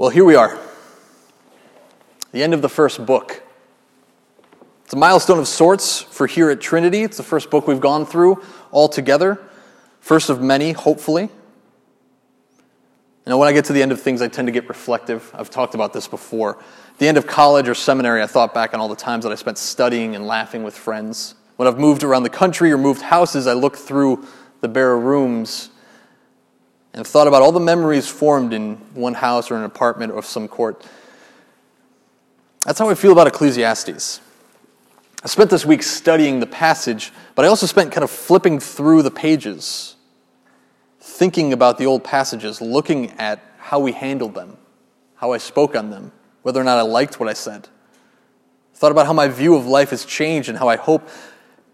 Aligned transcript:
Well, 0.00 0.08
here 0.08 0.24
we 0.24 0.34
are. 0.34 0.58
The 2.32 2.42
end 2.42 2.54
of 2.54 2.62
the 2.62 2.70
first 2.70 3.04
book. 3.04 3.42
It's 4.86 4.94
a 4.94 4.96
milestone 4.96 5.38
of 5.38 5.46
sorts 5.46 6.00
for 6.00 6.26
here 6.26 6.48
at 6.48 6.58
Trinity. 6.58 7.02
It's 7.02 7.18
the 7.18 7.22
first 7.22 7.50
book 7.50 7.66
we've 7.66 7.82
gone 7.82 8.06
through 8.06 8.42
all 8.70 8.88
together. 8.88 9.38
First 10.00 10.30
of 10.30 10.40
many, 10.40 10.72
hopefully. 10.72 11.24
You 11.24 11.30
know, 13.26 13.36
when 13.36 13.46
I 13.46 13.52
get 13.52 13.66
to 13.66 13.74
the 13.74 13.82
end 13.82 13.92
of 13.92 14.00
things, 14.00 14.22
I 14.22 14.28
tend 14.28 14.48
to 14.48 14.52
get 14.52 14.70
reflective. 14.70 15.30
I've 15.34 15.50
talked 15.50 15.74
about 15.74 15.92
this 15.92 16.08
before. 16.08 16.56
At 16.92 16.98
the 16.98 17.06
end 17.06 17.18
of 17.18 17.26
college 17.26 17.68
or 17.68 17.74
seminary, 17.74 18.22
I 18.22 18.26
thought 18.26 18.54
back 18.54 18.72
on 18.72 18.80
all 18.80 18.88
the 18.88 18.96
times 18.96 19.24
that 19.24 19.32
I 19.32 19.34
spent 19.34 19.58
studying 19.58 20.16
and 20.16 20.26
laughing 20.26 20.62
with 20.62 20.74
friends. 20.74 21.34
When 21.56 21.68
I've 21.68 21.78
moved 21.78 22.04
around 22.04 22.22
the 22.22 22.30
country 22.30 22.72
or 22.72 22.78
moved 22.78 23.02
houses, 23.02 23.46
I 23.46 23.52
look 23.52 23.76
through 23.76 24.26
the 24.62 24.68
bare 24.68 24.96
rooms 24.98 25.68
and 26.92 27.06
thought 27.06 27.26
about 27.26 27.42
all 27.42 27.52
the 27.52 27.60
memories 27.60 28.08
formed 28.08 28.52
in 28.52 28.76
one 28.94 29.14
house 29.14 29.50
or 29.50 29.56
an 29.56 29.64
apartment 29.64 30.12
or 30.12 30.22
some 30.22 30.48
court. 30.48 30.84
That's 32.64 32.78
how 32.78 32.90
I 32.90 32.94
feel 32.94 33.12
about 33.12 33.26
Ecclesiastes. 33.26 34.20
I 35.22 35.28
spent 35.28 35.50
this 35.50 35.66
week 35.66 35.82
studying 35.82 36.40
the 36.40 36.46
passage, 36.46 37.12
but 37.34 37.44
I 37.44 37.48
also 37.48 37.66
spent 37.66 37.92
kind 37.92 38.04
of 38.04 38.10
flipping 38.10 38.58
through 38.58 39.02
the 39.02 39.10
pages, 39.10 39.96
thinking 40.98 41.52
about 41.52 41.78
the 41.78 41.86
old 41.86 42.02
passages, 42.04 42.60
looking 42.60 43.10
at 43.12 43.40
how 43.58 43.80
we 43.80 43.92
handled 43.92 44.34
them, 44.34 44.56
how 45.16 45.32
I 45.32 45.38
spoke 45.38 45.76
on 45.76 45.90
them, 45.90 46.12
whether 46.42 46.60
or 46.60 46.64
not 46.64 46.78
I 46.78 46.82
liked 46.82 47.20
what 47.20 47.28
I 47.28 47.34
said. 47.34 47.68
Thought 48.74 48.92
about 48.92 49.06
how 49.06 49.12
my 49.12 49.28
view 49.28 49.54
of 49.56 49.66
life 49.66 49.90
has 49.90 50.06
changed 50.06 50.48
and 50.48 50.56
how 50.56 50.68
I 50.68 50.76
hope 50.76 51.06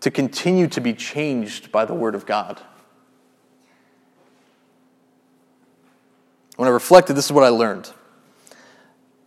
to 0.00 0.10
continue 0.10 0.66
to 0.68 0.80
be 0.80 0.92
changed 0.92 1.70
by 1.70 1.84
the 1.84 1.94
Word 1.94 2.16
of 2.16 2.26
God. 2.26 2.60
When 6.56 6.68
I 6.68 6.72
reflected, 6.72 7.14
this 7.14 7.26
is 7.26 7.32
what 7.32 7.44
I 7.44 7.48
learned 7.48 7.90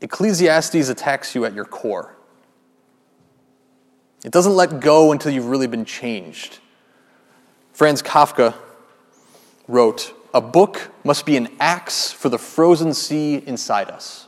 Ecclesiastes 0.02 0.90
attacks 0.90 1.36
you 1.36 1.46
at 1.46 1.54
your 1.54 1.66
core. 1.66 2.16
It 4.24 4.32
doesn't 4.32 4.56
let 4.56 4.80
go 4.80 5.12
until 5.12 5.32
you've 5.32 5.46
really 5.46 5.68
been 5.68 5.86
changed. 5.86 6.60
Franz 7.74 8.02
Kafka 8.02 8.54
wrote, 9.68 10.14
A 10.34 10.42
book 10.42 10.92
must 11.04 11.26
be 11.26 11.38
an 11.38 11.50
axe 11.60 12.12
for 12.12 12.30
the 12.30 12.38
frozen 12.38 12.94
sea 12.94 13.36
inside 13.46 13.90
us. 13.90 14.28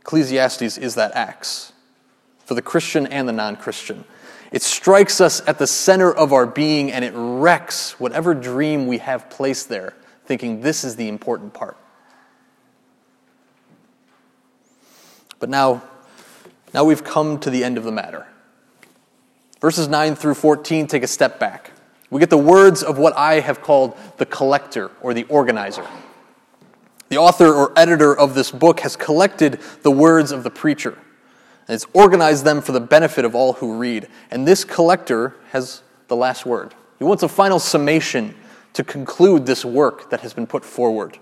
Ecclesiastes 0.00 0.78
is 0.78 0.94
that 0.94 1.14
axe 1.14 1.72
for 2.44 2.54
the 2.54 2.62
Christian 2.62 3.06
and 3.06 3.28
the 3.28 3.32
non 3.32 3.56
Christian. 3.56 4.04
It 4.52 4.62
strikes 4.62 5.20
us 5.20 5.42
at 5.46 5.58
the 5.58 5.66
center 5.66 6.12
of 6.12 6.32
our 6.32 6.46
being 6.46 6.92
and 6.92 7.04
it 7.04 7.12
wrecks 7.14 7.98
whatever 7.98 8.32
dream 8.32 8.86
we 8.86 8.98
have 8.98 9.28
placed 9.28 9.68
there 9.68 9.94
thinking 10.26 10.60
this 10.60 10.84
is 10.84 10.96
the 10.96 11.08
important 11.08 11.54
part. 11.54 11.76
But 15.38 15.48
now, 15.48 15.82
now 16.72 16.84
we've 16.84 17.04
come 17.04 17.38
to 17.40 17.50
the 17.50 17.62
end 17.62 17.78
of 17.78 17.84
the 17.84 17.92
matter. 17.92 18.26
Verses 19.60 19.88
9 19.88 20.14
through 20.14 20.34
14 20.34 20.86
take 20.86 21.02
a 21.02 21.08
step 21.08 21.38
back. 21.38 21.72
We 22.10 22.20
get 22.20 22.30
the 22.30 22.38
words 22.38 22.82
of 22.82 22.98
what 22.98 23.16
I 23.16 23.40
have 23.40 23.62
called 23.62 23.96
the 24.16 24.26
collector 24.26 24.90
or 25.00 25.12
the 25.12 25.24
organizer. 25.24 25.86
The 27.08 27.18
author 27.18 27.52
or 27.52 27.72
editor 27.76 28.16
of 28.16 28.34
this 28.34 28.50
book 28.50 28.80
has 28.80 28.96
collected 28.96 29.60
the 29.82 29.90
words 29.90 30.32
of 30.32 30.42
the 30.42 30.50
preacher 30.50 30.92
and 30.92 31.74
has 31.74 31.86
organized 31.92 32.44
them 32.44 32.60
for 32.60 32.72
the 32.72 32.80
benefit 32.80 33.24
of 33.24 33.34
all 33.34 33.54
who 33.54 33.76
read. 33.76 34.08
And 34.30 34.46
this 34.46 34.64
collector 34.64 35.34
has 35.50 35.82
the 36.08 36.16
last 36.16 36.46
word. 36.46 36.74
He 36.98 37.04
wants 37.04 37.22
a 37.22 37.28
final 37.28 37.58
summation 37.58 38.34
to 38.76 38.84
conclude 38.84 39.46
this 39.46 39.64
work 39.64 40.10
that 40.10 40.20
has 40.20 40.34
been 40.34 40.46
put 40.46 40.62
forward. 40.62 41.18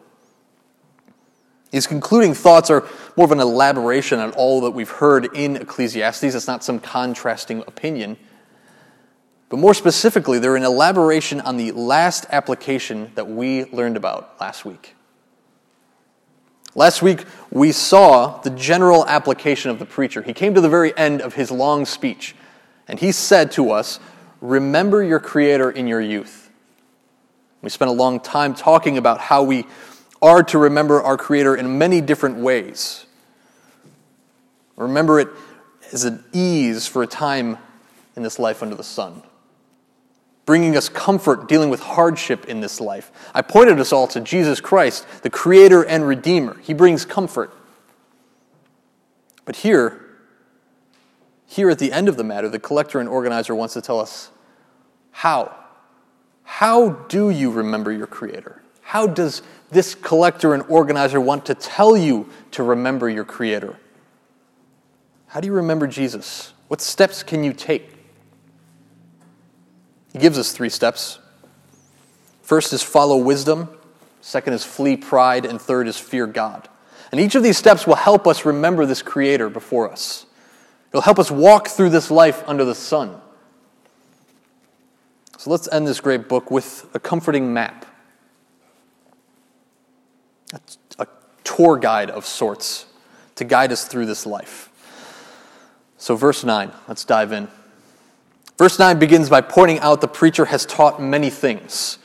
His 1.71 1.87
concluding 1.87 2.35
thoughts 2.35 2.69
are 2.69 2.85
more 3.17 3.27
of 3.27 3.31
an 3.31 3.39
elaboration 3.39 4.19
on 4.19 4.33
all 4.33 4.61
that 4.63 4.73
we've 4.73 4.91
heard 4.91 5.37
in 5.37 5.55
Ecclesiastes. 5.55 6.35
It's 6.35 6.49
not 6.49 6.65
some 6.65 6.81
contrasting 6.81 7.61
opinion. 7.69 8.17
But 9.51 9.61
more 9.61 9.73
specifically, 9.73 10.41
they're 10.41 10.57
an 10.57 10.65
elaboration 10.65 11.41
on 11.41 11.57
the 11.57 11.71
last 11.71 12.27
application 12.31 13.13
that 13.15 13.29
we 13.29 13.67
learned 13.67 13.97
about 13.97 14.35
last 14.41 14.65
week. 14.65 14.97
Last 16.75 17.03
week, 17.03 17.25
we 17.53 17.71
saw 17.71 18.41
the 18.41 18.51
general 18.51 19.07
application 19.07 19.71
of 19.71 19.79
the 19.79 19.87
preacher. 19.87 20.23
He 20.23 20.33
came 20.33 20.55
to 20.55 20.61
the 20.61 20.69
very 20.69 20.97
end 20.99 21.23
of 21.23 21.35
his 21.35 21.53
long 21.53 21.87
speech, 21.87 22.35
and 22.89 22.99
he 22.99 23.13
said 23.13 23.53
to 23.53 23.71
us, 23.71 24.01
Remember 24.41 25.05
your 25.05 25.21
Creator 25.21 25.71
in 25.71 25.87
your 25.87 26.01
youth. 26.01 26.44
We 27.65 27.71
spent 27.71 27.91
a 27.91 27.95
long 27.95 28.21
time 28.21 28.55
talking 28.55 28.99
about 28.99 29.21
how 29.21 29.43
we 29.43 29.65
are 30.21 30.43
to 30.43 30.59
remember 30.59 31.01
our 31.03 31.17
Creator 31.17 31.57
in 31.57 31.79
many 31.79 32.03
different 32.03 32.37
ways. 32.37 33.07
Remember 34.77 35.19
it 35.19 35.29
as 35.91 36.05
an 36.05 36.23
ease 36.35 36.87
for 36.87 37.03
a 37.03 37.07
time 37.07 37.57
in 38.17 38.23
this 38.23 38.39
life 38.39 38.63
under 38.63 38.75
the 38.75 38.85
sun, 38.85 39.23
bringing 40.45 40.77
us 40.77 40.91
comfort 40.91 41.49
dealing 41.49 41.71
with 41.71 41.81
hardship 41.81 42.45
in 42.45 42.61
this 42.61 42.83
life. 42.83 43.11
I 43.33 43.41
pointed 43.41 43.81
us 43.81 43.95
all 43.95 44.09
to 44.09 44.21
Jesus 44.21 44.61
Christ, 44.61 45.07
the 45.23 45.31
Creator 45.31 45.85
and 45.85 46.07
Redeemer. 46.07 46.59
He 46.61 46.75
brings 46.75 47.07
comfort. 47.07 47.51
But 49.47 49.57
here, 49.57 50.05
here 51.47 51.71
at 51.71 51.79
the 51.79 51.93
end 51.93 52.11
of 52.11 52.19
the 52.19 52.25
matter, 52.25 52.51
the 52.51 52.59
collector 52.59 53.01
and 53.01 53.09
organizer 53.09 53.55
wants 53.55 53.73
to 53.73 53.81
tell 53.81 54.01
us 54.01 54.31
how 55.13 55.64
how 56.45 56.91
do 56.91 57.31
you 57.31 57.51
remember 57.51 57.91
your 57.91 58.07
Creator? 58.07 58.63
How 58.83 59.07
does 59.07 59.43
this 59.71 59.95
collector 59.95 60.55
and 60.55 60.63
organizer 60.69 61.21
want 61.21 61.47
to 61.47 61.55
tell 61.55 61.97
you 61.97 62.29
to 62.53 62.63
remember 62.63 63.09
your 63.09 63.25
Creator? 63.25 63.77
How 65.27 65.41
do 65.41 65.49
you 65.49 65.55
remember 65.55 65.87
Jesus? 65.87 66.53
What 66.69 66.81
steps 66.81 67.23
can 67.23 67.43
you 67.43 67.53
take? 67.53 67.91
He 70.13 70.21
gives 70.21 70.39
us 70.39 70.53
three 70.53 70.69
steps. 70.69 71.19
First 72.43 72.73
is 72.73 72.83
follow 72.83 73.17
wisdom, 73.17 73.69
second 74.21 74.53
is 74.53 74.65
flee 74.65 74.97
pride, 74.97 75.45
and 75.45 75.61
third 75.61 75.89
is 75.89 75.99
fear 75.99 76.27
God. 76.27 76.69
And 77.11 77.21
each 77.21 77.35
of 77.35 77.43
these 77.43 77.57
steps 77.57 77.87
will 77.87 77.97
help 77.97 78.27
us 78.27 78.45
remember 78.45 78.87
this 78.87 79.03
Creator 79.03 79.49
before 79.49 79.91
us. 79.91 80.27
It'll 80.91 81.03
help 81.03 81.19
us 81.19 81.31
walk 81.31 81.69
through 81.69 81.91
this 81.91 82.11
life 82.11 82.45
under 82.47 82.65
the 82.65 82.75
sun. 82.75 83.21
So 85.45 85.51
let's 85.51 85.69
end 85.71 85.87
this 85.87 86.01
great 86.01 86.27
book 86.27 86.51
with 86.51 86.89
a 86.95 86.99
comforting 86.99 87.53
map, 87.53 87.85
a 90.99 91.07
tour 91.45 91.77
guide 91.77 92.09
of 92.09 92.25
sorts 92.25 92.87
to 93.35 93.45
guide 93.45 93.71
us 93.71 93.87
through 93.87 94.07
this 94.07 94.25
life. 94.25 94.71
So, 95.99 96.17
verse 96.17 96.45
9, 96.45 96.73
let's 96.89 97.05
dive 97.05 97.33
in. 97.33 97.49
Verse 98.57 98.79
9 98.79 98.99
begins 98.99 99.29
by 99.29 99.43
pointing 99.43 99.81
out 99.81 100.01
the 100.01 100.09
preacher 100.09 100.47
has 100.47 100.65
taught 100.65 100.99
many 100.99 101.29
things, 101.29 101.99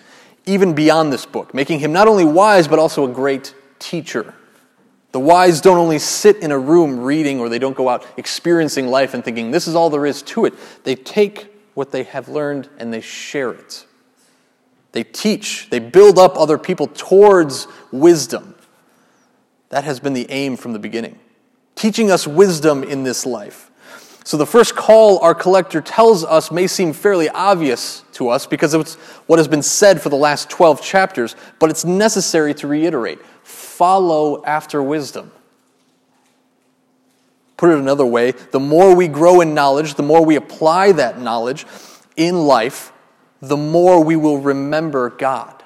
even 0.45 0.73
beyond 0.73 1.13
this 1.13 1.25
book, 1.25 1.53
making 1.53 1.79
him 1.79 1.93
not 1.93 2.09
only 2.09 2.25
wise, 2.25 2.67
but 2.67 2.77
also 2.77 3.09
a 3.09 3.13
great 3.13 3.55
teacher. 3.79 4.33
The 5.13 5.21
wise 5.21 5.61
don't 5.61 5.77
only 5.77 5.99
sit 5.99 6.35
in 6.43 6.51
a 6.51 6.59
room 6.59 6.99
reading 6.99 7.39
or 7.39 7.47
they 7.47 7.57
don't 7.57 7.77
go 7.77 7.87
out 7.87 8.05
experiencing 8.17 8.87
life 8.87 9.13
and 9.13 9.23
thinking, 9.23 9.51
this 9.51 9.65
is 9.65 9.75
all 9.75 9.89
there 9.89 10.05
is 10.05 10.21
to 10.23 10.43
it. 10.43 10.55
They 10.83 10.95
take 10.95 11.48
what 11.79 11.91
they 11.91 12.03
have 12.03 12.27
learned 12.27 12.67
and 12.77 12.93
they 12.93 12.99
share 12.99 13.51
it. 13.51 13.85
They 14.91 15.05
teach, 15.05 15.69
they 15.69 15.79
build 15.79 16.19
up 16.19 16.37
other 16.37 16.57
people 16.57 16.87
towards 16.87 17.67
wisdom. 17.89 18.53
That 19.69 19.85
has 19.85 20.01
been 20.01 20.11
the 20.11 20.29
aim 20.29 20.57
from 20.57 20.73
the 20.73 20.79
beginning. 20.79 21.17
Teaching 21.75 22.11
us 22.11 22.27
wisdom 22.27 22.83
in 22.83 23.03
this 23.03 23.25
life. 23.25 23.71
So, 24.25 24.35
the 24.35 24.45
first 24.45 24.75
call 24.75 25.19
our 25.19 25.33
collector 25.33 25.79
tells 25.79 26.25
us 26.25 26.51
may 26.51 26.67
seem 26.67 26.91
fairly 26.91 27.29
obvious 27.29 28.03
to 28.11 28.27
us 28.27 28.45
because 28.45 28.73
it's 28.73 28.95
what 29.27 29.39
has 29.39 29.47
been 29.47 29.63
said 29.63 30.01
for 30.01 30.09
the 30.09 30.17
last 30.17 30.49
12 30.49 30.81
chapters, 30.81 31.37
but 31.59 31.69
it's 31.69 31.85
necessary 31.85 32.53
to 32.55 32.67
reiterate 32.67 33.19
follow 33.43 34.43
after 34.43 34.83
wisdom. 34.83 35.31
Put 37.59 37.71
it 37.71 37.77
another 37.77 38.05
way, 38.05 38.31
the 38.31 38.59
more 38.61 38.95
we 38.95 39.09
grow 39.09 39.41
in 39.41 39.53
knowledge, 39.53 39.95
the 39.95 40.01
more 40.01 40.23
we 40.23 40.37
apply 40.37 40.93
that 40.93 41.19
knowledge 41.19 41.65
in 42.15 42.45
life, 42.47 42.93
the 43.41 43.57
more 43.57 44.01
we 44.01 44.15
will 44.15 44.37
remember 44.37 45.09
God. 45.09 45.61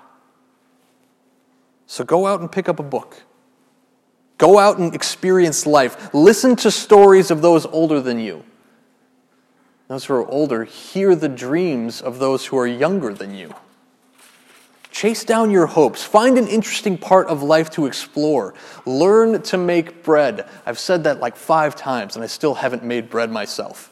So 1.85 2.03
go 2.03 2.25
out 2.25 2.39
and 2.39 2.51
pick 2.51 2.67
up 2.67 2.79
a 2.79 2.83
book. 2.83 3.21
Go 4.39 4.57
out 4.57 4.79
and 4.79 4.95
experience 4.95 5.67
life. 5.67 6.11
Listen 6.15 6.55
to 6.55 6.71
stories 6.71 7.29
of 7.29 7.43
those 7.43 7.67
older 7.67 8.01
than 8.01 8.17
you. 8.17 8.43
Those 9.87 10.05
who 10.05 10.15
are 10.15 10.27
older, 10.27 10.63
hear 10.63 11.13
the 11.13 11.29
dreams 11.29 12.01
of 12.01 12.17
those 12.17 12.47
who 12.47 12.57
are 12.57 12.65
younger 12.65 13.13
than 13.13 13.35
you. 13.35 13.53
Chase 14.93 15.23
down 15.23 15.49
your 15.49 15.65
hopes. 15.65 16.03
Find 16.03 16.37
an 16.37 16.47
interesting 16.47 16.99
part 16.99 17.25
of 17.25 17.41
life 17.41 17.71
to 17.71 17.87
explore. 17.87 18.53
Learn 18.85 19.41
to 19.41 19.57
make 19.57 20.03
bread. 20.03 20.47
I've 20.67 20.77
said 20.77 21.05
that 21.05 21.19
like 21.19 21.35
five 21.35 21.75
times, 21.75 22.15
and 22.15 22.23
I 22.23 22.27
still 22.27 22.53
haven't 22.53 22.83
made 22.83 23.09
bread 23.09 23.31
myself. 23.31 23.91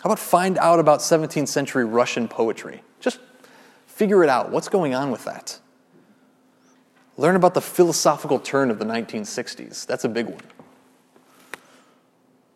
How 0.00 0.10
about 0.10 0.18
find 0.18 0.58
out 0.58 0.80
about 0.80 0.98
17th 0.98 1.46
century 1.46 1.84
Russian 1.84 2.26
poetry? 2.26 2.82
Just 2.98 3.20
figure 3.86 4.24
it 4.24 4.28
out. 4.28 4.50
What's 4.50 4.68
going 4.68 4.96
on 4.96 5.12
with 5.12 5.24
that? 5.26 5.60
Learn 7.16 7.36
about 7.36 7.54
the 7.54 7.60
philosophical 7.60 8.40
turn 8.40 8.72
of 8.72 8.80
the 8.80 8.84
1960s. 8.84 9.86
That's 9.86 10.02
a 10.02 10.08
big 10.08 10.26
one. 10.26 10.42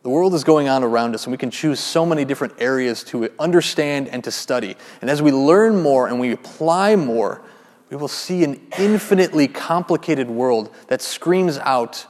The 0.04 0.10
world 0.10 0.34
is 0.34 0.44
going 0.44 0.68
on 0.68 0.84
around 0.84 1.14
us, 1.14 1.24
and 1.24 1.32
we 1.32 1.38
can 1.38 1.50
choose 1.50 1.80
so 1.80 2.04
many 2.04 2.26
different 2.26 2.52
areas 2.58 3.02
to 3.04 3.30
understand 3.38 4.08
and 4.08 4.22
to 4.24 4.30
study. 4.30 4.76
And 5.00 5.08
as 5.08 5.22
we 5.22 5.32
learn 5.32 5.80
more 5.80 6.06
and 6.06 6.20
we 6.20 6.32
apply 6.32 6.94
more, 6.94 7.40
we 7.88 7.96
will 7.96 8.06
see 8.08 8.44
an 8.44 8.60
infinitely 8.78 9.48
complicated 9.48 10.28
world 10.28 10.70
that 10.88 11.00
screams 11.00 11.56
out 11.56 12.04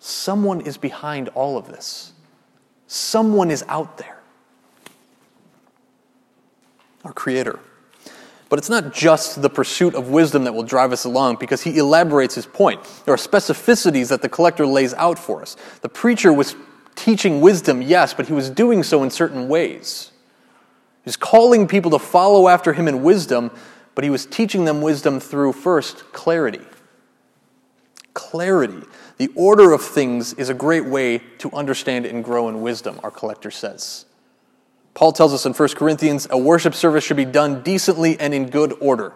someone 0.00 0.60
is 0.60 0.76
behind 0.76 1.28
all 1.30 1.56
of 1.56 1.68
this. 1.68 2.12
Someone 2.88 3.52
is 3.52 3.64
out 3.68 3.96
there. 3.96 4.18
Our 7.04 7.12
Creator. 7.12 7.60
But 8.48 8.58
it's 8.58 8.70
not 8.70 8.92
just 8.92 9.40
the 9.40 9.50
pursuit 9.50 9.94
of 9.94 10.08
wisdom 10.08 10.42
that 10.44 10.52
will 10.52 10.64
drive 10.64 10.92
us 10.92 11.04
along 11.04 11.36
because 11.36 11.62
he 11.62 11.78
elaborates 11.78 12.34
his 12.34 12.46
point. 12.46 12.80
There 13.04 13.14
are 13.14 13.16
specificities 13.16 14.08
that 14.08 14.20
the 14.20 14.28
collector 14.28 14.66
lays 14.66 14.94
out 14.94 15.16
for 15.16 15.42
us. 15.42 15.56
The 15.82 15.88
preacher 15.88 16.32
was 16.32 16.56
teaching 16.96 17.40
wisdom, 17.40 17.82
yes, 17.82 18.14
but 18.14 18.26
he 18.26 18.32
was 18.32 18.50
doing 18.50 18.82
so 18.82 19.02
in 19.02 19.10
certain 19.10 19.46
ways. 19.48 20.10
He 21.04 21.08
was 21.08 21.16
calling 21.16 21.68
people 21.68 21.92
to 21.92 21.98
follow 21.98 22.48
after 22.48 22.72
him 22.72 22.88
in 22.88 23.02
wisdom, 23.02 23.52
but 23.94 24.02
he 24.02 24.10
was 24.10 24.26
teaching 24.26 24.64
them 24.64 24.82
wisdom 24.82 25.20
through 25.20 25.52
first 25.52 26.12
clarity. 26.12 26.64
Clarity. 28.14 28.82
The 29.18 29.30
order 29.34 29.72
of 29.72 29.82
things 29.82 30.32
is 30.34 30.48
a 30.48 30.54
great 30.54 30.84
way 30.84 31.18
to 31.38 31.50
understand 31.52 32.06
and 32.06 32.24
grow 32.24 32.48
in 32.48 32.60
wisdom, 32.60 32.98
our 33.02 33.10
collector 33.10 33.50
says. 33.50 34.04
Paul 34.94 35.12
tells 35.12 35.32
us 35.32 35.46
in 35.46 35.52
1 35.52 35.68
Corinthians 35.70 36.26
a 36.30 36.38
worship 36.38 36.74
service 36.74 37.04
should 37.04 37.16
be 37.16 37.24
done 37.24 37.62
decently 37.62 38.18
and 38.18 38.34
in 38.34 38.48
good 38.48 38.74
order. 38.80 39.12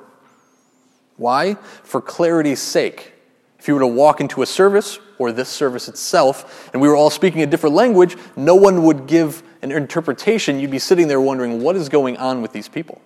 Why? 1.17 1.55
For 1.55 2.01
clarity's 2.01 2.61
sake. 2.61 3.15
If 3.61 3.69
you 3.69 3.75
were 3.75 3.81
to 3.81 3.87
walk 3.87 4.23
into 4.23 4.41
a 4.41 4.47
service 4.47 4.99
or 5.19 5.33
this 5.33 5.51
service 5.51 5.87
itself, 5.87 6.71
and 6.73 6.81
we 6.81 6.89
were 6.89 6.97
all 6.97 7.11
speaking 7.11 7.43
a 7.43 7.47
different 7.47 7.77
language, 7.77 8.17
no 8.35 8.55
one 8.55 8.85
would 8.85 9.07
give 9.07 9.43
an 9.61 9.71
interpretation. 9.71 10.59
You'd 10.59 10.71
be 10.71 10.79
sitting 10.79 11.09
there 11.09 11.21
wondering, 11.21 11.63
what 11.63 11.77
is 11.77 11.91
going 11.91 12.17
on 12.17 12.41
with 12.41 12.55
these 12.55 12.69
people? 12.69 13.03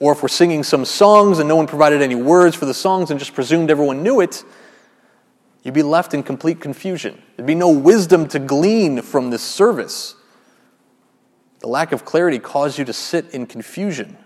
Or 0.00 0.12
if 0.12 0.22
we're 0.22 0.28
singing 0.28 0.62
some 0.62 0.86
songs 0.86 1.40
and 1.40 1.46
no 1.46 1.56
one 1.56 1.66
provided 1.66 2.00
any 2.00 2.14
words 2.14 2.56
for 2.56 2.64
the 2.64 2.72
songs 2.72 3.10
and 3.10 3.20
just 3.20 3.34
presumed 3.34 3.70
everyone 3.70 4.02
knew 4.02 4.22
it, 4.22 4.42
you'd 5.62 5.74
be 5.74 5.82
left 5.82 6.14
in 6.14 6.22
complete 6.22 6.58
confusion. 6.58 7.22
There'd 7.36 7.46
be 7.46 7.54
no 7.54 7.68
wisdom 7.68 8.26
to 8.28 8.38
glean 8.38 9.02
from 9.02 9.28
this 9.28 9.42
service. 9.42 10.14
The 11.60 11.68
lack 11.68 11.92
of 11.92 12.06
clarity 12.06 12.38
caused 12.38 12.78
you 12.78 12.86
to 12.86 12.94
sit 12.94 13.30
in 13.34 13.44
confusion, 13.44 14.16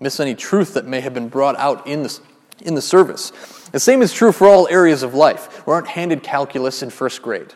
miss 0.00 0.18
any 0.18 0.34
truth 0.34 0.72
that 0.72 0.86
may 0.86 1.00
have 1.00 1.12
been 1.12 1.28
brought 1.28 1.56
out 1.58 1.86
in 1.86 2.04
the, 2.04 2.20
in 2.62 2.74
the 2.74 2.82
service. 2.82 3.30
The 3.72 3.80
same 3.80 4.02
is 4.02 4.12
true 4.12 4.32
for 4.32 4.46
all 4.46 4.68
areas 4.68 5.02
of 5.02 5.14
life. 5.14 5.66
We 5.66 5.72
aren't 5.72 5.88
handed 5.88 6.22
calculus 6.22 6.82
in 6.82 6.90
first 6.90 7.22
grade. 7.22 7.54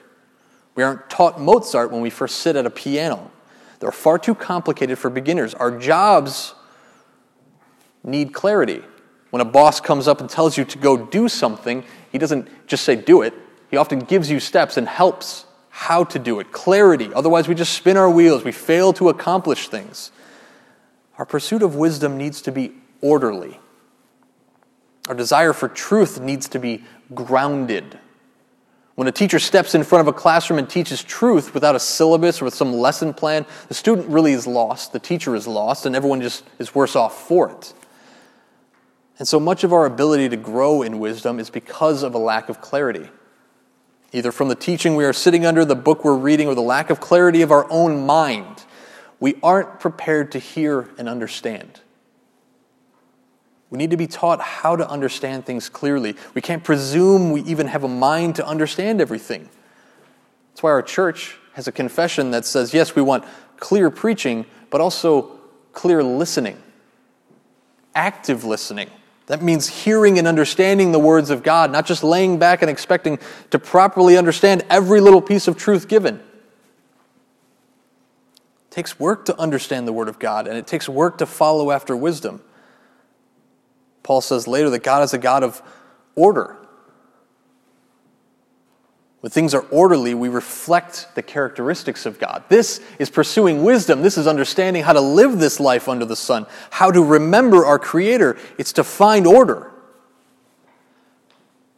We 0.74 0.82
aren't 0.82 1.08
taught 1.10 1.40
Mozart 1.40 1.90
when 1.90 2.00
we 2.00 2.10
first 2.10 2.36
sit 2.36 2.56
at 2.56 2.66
a 2.66 2.70
piano. 2.70 3.30
They're 3.78 3.92
far 3.92 4.18
too 4.18 4.34
complicated 4.34 4.98
for 4.98 5.10
beginners. 5.10 5.54
Our 5.54 5.78
jobs 5.78 6.54
need 8.04 8.32
clarity. 8.32 8.82
When 9.30 9.40
a 9.40 9.44
boss 9.44 9.80
comes 9.80 10.08
up 10.08 10.20
and 10.20 10.28
tells 10.28 10.58
you 10.58 10.64
to 10.64 10.78
go 10.78 10.96
do 10.96 11.28
something, 11.28 11.84
he 12.10 12.18
doesn't 12.18 12.48
just 12.66 12.84
say 12.84 12.96
do 12.96 13.22
it, 13.22 13.32
he 13.70 13.76
often 13.76 14.00
gives 14.00 14.30
you 14.30 14.40
steps 14.40 14.76
and 14.76 14.88
helps 14.88 15.46
how 15.68 16.02
to 16.04 16.18
do 16.18 16.40
it. 16.40 16.50
Clarity. 16.50 17.10
Otherwise, 17.14 17.46
we 17.46 17.54
just 17.54 17.72
spin 17.74 17.96
our 17.96 18.10
wheels, 18.10 18.44
we 18.44 18.52
fail 18.52 18.92
to 18.94 19.08
accomplish 19.08 19.68
things. 19.68 20.10
Our 21.16 21.24
pursuit 21.24 21.62
of 21.62 21.76
wisdom 21.76 22.16
needs 22.16 22.42
to 22.42 22.52
be 22.52 22.72
orderly. 23.00 23.60
Our 25.08 25.14
desire 25.14 25.52
for 25.52 25.68
truth 25.68 26.20
needs 26.20 26.48
to 26.50 26.58
be 26.58 26.84
grounded. 27.14 27.98
When 28.94 29.08
a 29.08 29.12
teacher 29.12 29.38
steps 29.38 29.74
in 29.74 29.82
front 29.82 30.06
of 30.06 30.14
a 30.14 30.16
classroom 30.16 30.58
and 30.58 30.68
teaches 30.68 31.02
truth 31.02 31.54
without 31.54 31.74
a 31.74 31.80
syllabus 31.80 32.42
or 32.42 32.44
with 32.44 32.54
some 32.54 32.74
lesson 32.74 33.14
plan, 33.14 33.46
the 33.68 33.74
student 33.74 34.08
really 34.08 34.32
is 34.32 34.46
lost, 34.46 34.92
the 34.92 34.98
teacher 34.98 35.34
is 35.34 35.46
lost, 35.46 35.86
and 35.86 35.96
everyone 35.96 36.20
just 36.20 36.44
is 36.58 36.74
worse 36.74 36.94
off 36.94 37.26
for 37.26 37.50
it. 37.50 37.72
And 39.18 39.26
so 39.26 39.40
much 39.40 39.64
of 39.64 39.72
our 39.72 39.86
ability 39.86 40.28
to 40.28 40.36
grow 40.36 40.82
in 40.82 40.98
wisdom 40.98 41.38
is 41.38 41.50
because 41.50 42.02
of 42.02 42.14
a 42.14 42.18
lack 42.18 42.48
of 42.48 42.60
clarity. 42.60 43.08
Either 44.12 44.32
from 44.32 44.48
the 44.48 44.54
teaching 44.54 44.96
we 44.96 45.04
are 45.04 45.12
sitting 45.12 45.46
under, 45.46 45.64
the 45.64 45.76
book 45.76 46.04
we're 46.04 46.16
reading, 46.16 46.48
or 46.48 46.54
the 46.54 46.60
lack 46.60 46.90
of 46.90 47.00
clarity 47.00 47.42
of 47.42 47.52
our 47.52 47.70
own 47.70 48.04
mind. 48.04 48.64
We 49.18 49.36
aren't 49.42 49.78
prepared 49.78 50.32
to 50.32 50.38
hear 50.38 50.90
and 50.98 51.08
understand. 51.08 51.80
We 53.70 53.78
need 53.78 53.90
to 53.90 53.96
be 53.96 54.08
taught 54.08 54.40
how 54.40 54.74
to 54.74 54.88
understand 54.88 55.46
things 55.46 55.68
clearly. 55.68 56.16
We 56.34 56.42
can't 56.42 56.64
presume 56.64 57.30
we 57.30 57.42
even 57.42 57.68
have 57.68 57.84
a 57.84 57.88
mind 57.88 58.36
to 58.36 58.46
understand 58.46 59.00
everything. 59.00 59.48
That's 60.50 60.62
why 60.62 60.70
our 60.70 60.82
church 60.82 61.36
has 61.54 61.68
a 61.68 61.72
confession 61.72 62.32
that 62.32 62.44
says 62.44 62.74
yes, 62.74 62.96
we 62.96 63.02
want 63.02 63.24
clear 63.58 63.90
preaching, 63.90 64.46
but 64.70 64.80
also 64.80 65.38
clear 65.72 66.02
listening, 66.02 66.60
active 67.94 68.44
listening. 68.44 68.90
That 69.26 69.42
means 69.42 69.68
hearing 69.68 70.18
and 70.18 70.26
understanding 70.26 70.90
the 70.90 70.98
words 70.98 71.30
of 71.30 71.44
God, 71.44 71.70
not 71.70 71.86
just 71.86 72.02
laying 72.02 72.40
back 72.40 72.62
and 72.62 72.70
expecting 72.70 73.20
to 73.50 73.60
properly 73.60 74.16
understand 74.16 74.64
every 74.68 75.00
little 75.00 75.22
piece 75.22 75.46
of 75.46 75.56
truth 75.56 75.86
given. 75.86 76.16
It 76.16 76.22
takes 78.70 78.98
work 78.98 79.26
to 79.26 79.38
understand 79.38 79.86
the 79.86 79.92
Word 79.92 80.08
of 80.08 80.18
God, 80.18 80.48
and 80.48 80.56
it 80.56 80.66
takes 80.66 80.88
work 80.88 81.18
to 81.18 81.26
follow 81.26 81.70
after 81.70 81.96
wisdom. 81.96 82.42
Paul 84.02 84.20
says 84.20 84.48
later 84.48 84.70
that 84.70 84.82
God 84.82 85.02
is 85.02 85.14
a 85.14 85.18
God 85.18 85.42
of 85.42 85.62
order. 86.14 86.56
When 89.20 89.30
things 89.30 89.52
are 89.52 89.66
orderly, 89.70 90.14
we 90.14 90.30
reflect 90.30 91.14
the 91.14 91.22
characteristics 91.22 92.06
of 92.06 92.18
God. 92.18 92.42
This 92.48 92.80
is 92.98 93.10
pursuing 93.10 93.62
wisdom. 93.62 94.00
This 94.00 94.16
is 94.16 94.26
understanding 94.26 94.82
how 94.82 94.94
to 94.94 95.00
live 95.00 95.38
this 95.38 95.60
life 95.60 95.88
under 95.88 96.06
the 96.06 96.16
sun, 96.16 96.46
how 96.70 96.90
to 96.90 97.04
remember 97.04 97.66
our 97.66 97.78
Creator. 97.78 98.38
It's 98.56 98.72
to 98.74 98.84
find 98.84 99.26
order. 99.26 99.72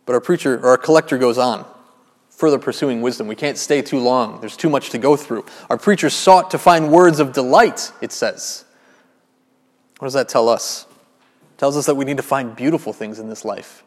But 0.07 0.15
our 0.15 0.21
preacher 0.21 0.57
or 0.59 0.69
our 0.69 0.79
collector 0.79 1.19
goes 1.19 1.37
on, 1.37 1.65
further 2.31 2.59
pursuing 2.59 3.03
wisdom. 3.03 3.27
We 3.27 3.35
can't 3.35 3.59
stay 3.59 3.83
too 3.83 3.99
long, 3.99 4.41
there's 4.41 4.57
too 4.57 4.71
much 4.71 4.91
to 4.91 4.99
go 4.99 5.17
through. 5.17 5.45
Our 5.69 5.79
preacher 5.79 6.11
sought 6.11 6.53
to 6.53 6.59
find 6.59 6.93
words 6.93 7.19
of 7.19 7.33
delight, 7.33 7.91
it 8.01 8.13
says. 8.13 8.65
What 9.99 10.07
does 10.07 10.15
that 10.15 10.29
tell 10.29 10.49
us? 10.49 10.87
Tells 11.63 11.77
us 11.77 11.87
that 11.87 11.95
we 11.95 12.05
need 12.05 12.17
to 12.17 12.25
find 12.25 12.57
beautiful 12.57 12.93
things 12.93 13.21
in 13.21 13.29
this 13.29 13.45
life. 13.45 13.85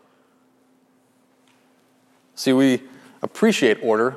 See, 2.33 2.53
we 2.53 2.81
appreciate 3.21 3.79
order. 3.81 4.15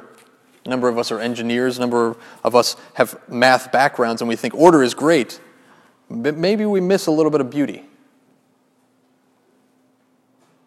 A 0.64 0.68
number 0.68 0.88
of 0.88 0.96
us 0.96 1.10
are 1.10 1.18
engineers, 1.18 1.76
a 1.76 1.80
number 1.80 2.16
of 2.44 2.54
us 2.54 2.76
have 2.94 3.18
math 3.28 3.72
backgrounds, 3.72 4.22
and 4.22 4.28
we 4.28 4.36
think 4.36 4.54
order 4.54 4.80
is 4.80 4.94
great. 4.94 5.40
But 6.08 6.36
maybe 6.36 6.66
we 6.66 6.80
miss 6.80 7.08
a 7.08 7.10
little 7.10 7.32
bit 7.32 7.40
of 7.40 7.50
beauty. 7.50 7.82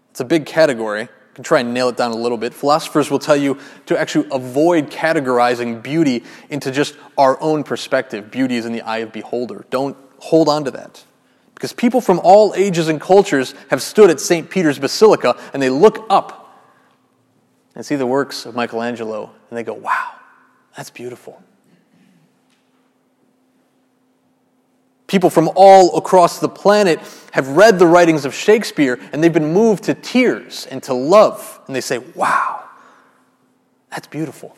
It's 0.09 0.19
a 0.19 0.25
big 0.25 0.45
category. 0.45 1.03
You 1.03 1.07
can 1.33 1.45
try 1.45 1.61
and 1.61 1.73
nail 1.73 1.87
it 1.87 1.95
down 1.95 2.11
a 2.11 2.17
little 2.17 2.37
bit. 2.37 2.53
Philosophers 2.53 3.09
will 3.09 3.19
tell 3.19 3.37
you 3.37 3.57
to 3.85 3.97
actually 3.97 4.27
avoid 4.33 4.91
categorizing 4.91 5.81
beauty 5.81 6.25
into 6.49 6.71
just 6.71 6.97
our 7.17 7.41
own 7.41 7.63
perspective. 7.63 8.29
Beauty 8.29 8.57
is 8.57 8.65
in 8.65 8.73
the 8.73 8.81
eye 8.81 8.97
of 8.97 9.13
beholder. 9.13 9.65
Don't 9.69 9.95
hold 10.19 10.49
on 10.49 10.65
to 10.65 10.71
that. 10.71 11.05
Because 11.61 11.73
people 11.73 12.01
from 12.01 12.19
all 12.23 12.55
ages 12.55 12.87
and 12.87 12.99
cultures 12.99 13.53
have 13.69 13.83
stood 13.83 14.09
at 14.09 14.19
St. 14.19 14.49
Peter's 14.49 14.79
Basilica 14.79 15.39
and 15.53 15.61
they 15.61 15.69
look 15.69 16.07
up 16.09 16.57
and 17.75 17.85
see 17.85 17.95
the 17.95 18.07
works 18.07 18.47
of 18.47 18.55
Michelangelo 18.55 19.29
and 19.47 19.59
they 19.59 19.61
go, 19.61 19.75
wow, 19.75 20.13
that's 20.75 20.89
beautiful. 20.89 21.39
People 25.05 25.29
from 25.29 25.51
all 25.55 25.99
across 25.99 26.39
the 26.39 26.49
planet 26.49 26.99
have 27.31 27.49
read 27.49 27.77
the 27.77 27.85
writings 27.85 28.25
of 28.25 28.33
Shakespeare 28.33 28.99
and 29.13 29.23
they've 29.23 29.31
been 29.31 29.53
moved 29.53 29.83
to 29.83 29.93
tears 29.93 30.65
and 30.65 30.81
to 30.81 30.95
love. 30.95 31.61
And 31.67 31.75
they 31.75 31.81
say, 31.81 31.99
wow, 31.99 32.63
that's 33.91 34.07
beautiful. 34.07 34.57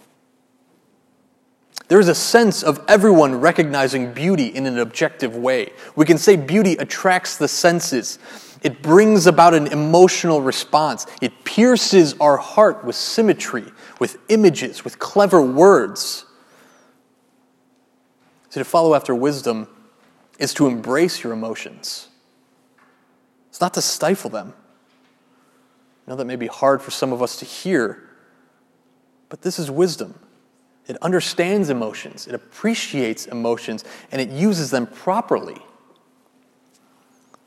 There 1.94 2.00
is 2.00 2.08
a 2.08 2.16
sense 2.16 2.64
of 2.64 2.84
everyone 2.88 3.40
recognizing 3.40 4.14
beauty 4.14 4.48
in 4.48 4.66
an 4.66 4.80
objective 4.80 5.36
way. 5.36 5.74
We 5.96 6.08
can 6.08 6.18
say 6.18 6.36
beauty 6.36 6.74
attracts 6.78 7.38
the 7.38 7.48
senses. 7.48 8.18
It 8.64 8.82
brings 8.82 9.28
about 9.28 9.54
an 9.54 9.68
emotional 9.68 10.42
response. 10.42 11.06
It 11.22 11.46
pierces 11.46 12.16
our 12.20 12.38
heart 12.38 12.84
with 12.84 12.96
symmetry, 12.96 13.66
with 14.00 14.18
images, 14.30 14.84
with 14.84 14.98
clever 14.98 15.40
words. 15.40 16.26
So, 18.50 18.60
to 18.60 18.66
follow 18.66 18.96
after 18.96 19.14
wisdom 19.14 19.68
is 20.40 20.52
to 20.56 20.66
embrace 20.66 21.24
your 21.24 21.32
emotions, 21.32 22.08
it's 23.50 23.62
not 23.62 23.76
to 23.76 23.84
stifle 23.84 24.32
them. 24.32 24.56
I 26.08 26.10
know 26.10 26.18
that 26.18 26.26
may 26.26 26.38
be 26.38 26.48
hard 26.48 26.82
for 26.82 26.90
some 26.90 27.14
of 27.14 27.22
us 27.22 27.38
to 27.38 27.46
hear, 27.46 28.10
but 29.30 29.44
this 29.44 29.60
is 29.60 29.70
wisdom. 29.70 30.18
It 30.88 30.98
understands 31.02 31.70
emotions, 31.70 32.28
it 32.28 32.36
appreciates 32.36 33.26
emotions, 33.26 33.86
and 34.12 34.22
it 34.22 34.30
uses 34.30 34.70
them 34.70 34.86
properly. 34.86 35.62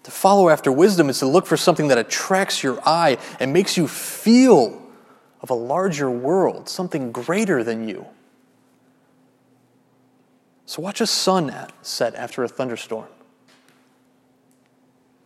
To 0.05 0.11
follow 0.11 0.49
after 0.49 0.71
wisdom 0.71 1.11
is 1.11 1.19
to 1.19 1.27
look 1.27 1.47
for 1.47 1.57
something 1.57 1.89
that 1.89 1.99
attracts 1.99 2.63
your 2.63 2.81
eye 2.87 3.19
and 3.41 3.53
makes 3.53 3.77
you 3.77 3.89
feel 3.89 4.83
of 5.41 5.51
a 5.51 5.55
larger 5.55 6.11
world, 6.11 6.69
something 6.69 7.13
greater 7.13 7.63
than 7.63 7.89
you. 7.89 8.07
So 10.65 10.81
watch 10.83 11.01
a 11.01 11.07
sun 11.07 11.53
set 11.83 12.15
after 12.15 12.43
a 12.43 12.49
thunderstorm. 12.49 13.09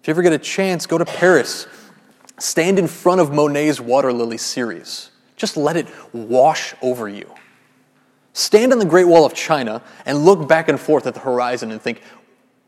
If 0.01 0.09
you 0.09 0.13
ever 0.13 0.23
get 0.23 0.33
a 0.33 0.39
chance, 0.39 0.87
go 0.87 0.99
to 0.99 1.05
Paris. 1.05 1.67
Stand 2.39 2.79
in 2.79 2.87
front 2.87 3.21
of 3.21 3.33
Monet's 3.33 3.81
Water 3.81 4.13
Lily 4.13 4.39
series. 4.39 5.11
Just 5.37 5.57
let 5.57 5.77
it 5.77 5.87
wash 6.13 6.75
over 6.81 7.09
you. 7.09 7.31
Stand 8.33 8.73
on 8.73 8.79
the 8.79 8.85
Great 8.85 9.07
Wall 9.07 9.25
of 9.25 9.35
China 9.35 9.83
and 10.07 10.25
look 10.25 10.49
back 10.49 10.69
and 10.69 10.79
forth 10.79 11.07
at 11.07 11.15
the 11.15 11.21
horizon 11.21 11.71
and 11.71 11.81
think, 11.81 12.03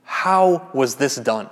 how 0.02 0.68
was 0.74 0.96
this 0.96 1.16
done? 1.16 1.48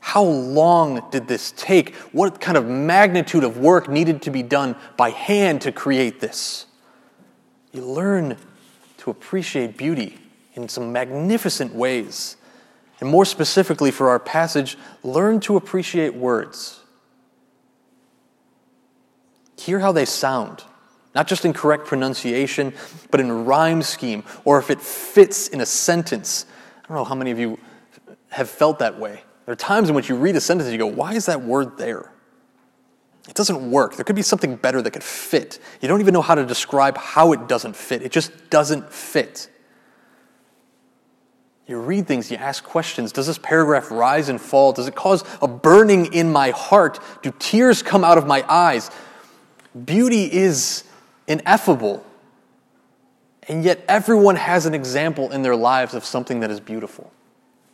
How 0.00 0.22
long 0.22 1.08
did 1.10 1.26
this 1.26 1.52
take? 1.56 1.94
What 2.12 2.40
kind 2.40 2.56
of 2.56 2.66
magnitude 2.66 3.44
of 3.44 3.58
work 3.58 3.88
needed 3.88 4.22
to 4.22 4.30
be 4.30 4.42
done 4.42 4.76
by 4.96 5.10
hand 5.10 5.62
to 5.62 5.72
create 5.72 6.20
this? 6.20 6.66
You 7.72 7.84
learn 7.84 8.36
to 8.98 9.10
appreciate 9.10 9.76
beauty 9.76 10.18
in 10.54 10.68
some 10.68 10.92
magnificent 10.92 11.74
ways. 11.74 12.36
And 13.00 13.08
more 13.08 13.24
specifically 13.24 13.90
for 13.90 14.08
our 14.08 14.18
passage, 14.18 14.78
learn 15.02 15.40
to 15.40 15.56
appreciate 15.56 16.14
words. 16.14 16.80
Hear 19.58 19.80
how 19.80 19.92
they 19.92 20.04
sound, 20.04 20.62
not 21.16 21.26
just 21.26 21.46
in 21.46 21.54
correct 21.54 21.86
pronunciation, 21.86 22.74
but 23.10 23.20
in 23.20 23.46
rhyme 23.46 23.80
scheme, 23.80 24.22
or 24.44 24.58
if 24.58 24.68
it 24.68 24.82
fits 24.82 25.48
in 25.48 25.62
a 25.62 25.66
sentence. 25.66 26.44
I 26.84 26.88
don't 26.88 26.98
know 26.98 27.04
how 27.04 27.14
many 27.14 27.30
of 27.30 27.38
you 27.38 27.58
have 28.28 28.50
felt 28.50 28.80
that 28.80 29.00
way. 29.00 29.22
There 29.46 29.52
are 29.54 29.56
times 29.56 29.88
in 29.88 29.94
which 29.94 30.10
you 30.10 30.14
read 30.14 30.36
a 30.36 30.42
sentence 30.42 30.66
and 30.66 30.72
you 30.74 30.78
go, 30.78 30.86
why 30.86 31.14
is 31.14 31.24
that 31.24 31.40
word 31.40 31.78
there? 31.78 32.12
It 33.26 33.34
doesn't 33.34 33.70
work. 33.70 33.96
There 33.96 34.04
could 34.04 34.14
be 34.14 34.20
something 34.20 34.56
better 34.56 34.82
that 34.82 34.90
could 34.90 35.02
fit. 35.02 35.58
You 35.80 35.88
don't 35.88 36.02
even 36.02 36.12
know 36.12 36.20
how 36.20 36.34
to 36.34 36.44
describe 36.44 36.98
how 36.98 37.32
it 37.32 37.48
doesn't 37.48 37.76
fit. 37.76 38.02
It 38.02 38.12
just 38.12 38.50
doesn't 38.50 38.92
fit. 38.92 39.48
You 41.66 41.78
read 41.80 42.06
things, 42.06 42.30
you 42.30 42.36
ask 42.36 42.62
questions. 42.62 43.10
Does 43.10 43.26
this 43.26 43.38
paragraph 43.38 43.90
rise 43.90 44.28
and 44.28 44.38
fall? 44.38 44.74
Does 44.74 44.86
it 44.86 44.94
cause 44.94 45.24
a 45.40 45.48
burning 45.48 46.12
in 46.12 46.30
my 46.30 46.50
heart? 46.50 47.00
Do 47.22 47.32
tears 47.38 47.82
come 47.82 48.04
out 48.04 48.18
of 48.18 48.26
my 48.26 48.44
eyes? 48.50 48.90
Beauty 49.84 50.30
is 50.30 50.84
ineffable. 51.26 52.04
And 53.48 53.62
yet, 53.64 53.84
everyone 53.88 54.36
has 54.36 54.66
an 54.66 54.74
example 54.74 55.30
in 55.30 55.42
their 55.42 55.56
lives 55.56 55.94
of 55.94 56.04
something 56.04 56.40
that 56.40 56.50
is 56.50 56.60
beautiful. 56.60 57.12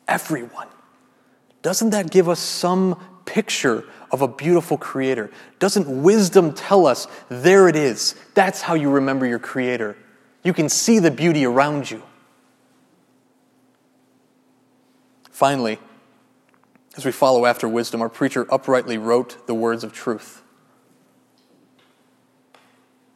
Everyone. 0.06 0.68
Doesn't 1.62 1.90
that 1.90 2.11
give 2.11 2.28
us 2.28 2.40
some 2.40 3.00
picture 3.25 3.85
of 4.11 4.21
a 4.21 4.28
beautiful 4.28 4.76
creator? 4.76 5.30
Doesn't 5.59 6.02
wisdom 6.02 6.52
tell 6.52 6.87
us, 6.87 7.06
there 7.28 7.68
it 7.68 7.76
is? 7.76 8.14
That's 8.35 8.61
how 8.61 8.75
you 8.75 8.90
remember 8.90 9.26
your 9.26 9.38
creator. 9.38 9.97
You 10.42 10.52
can 10.52 10.68
see 10.68 10.99
the 10.99 11.11
beauty 11.11 11.47
around 11.47 11.90
you. 11.90 12.02
Finally, 15.30 15.78
as 16.97 17.06
we 17.06 17.12
follow 17.12 17.47
after 17.47 17.68
wisdom, 17.68 18.02
our 18.02 18.09
preacher 18.09 18.47
uprightly 18.52 18.99
wrote 18.99 19.47
the 19.47 19.54
words 19.54 19.82
of 19.82 19.92
truth. 19.92 20.41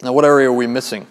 Now, 0.03 0.13
what 0.13 0.25
area 0.25 0.49
are 0.49 0.53
we 0.53 0.67
missing? 0.67 1.07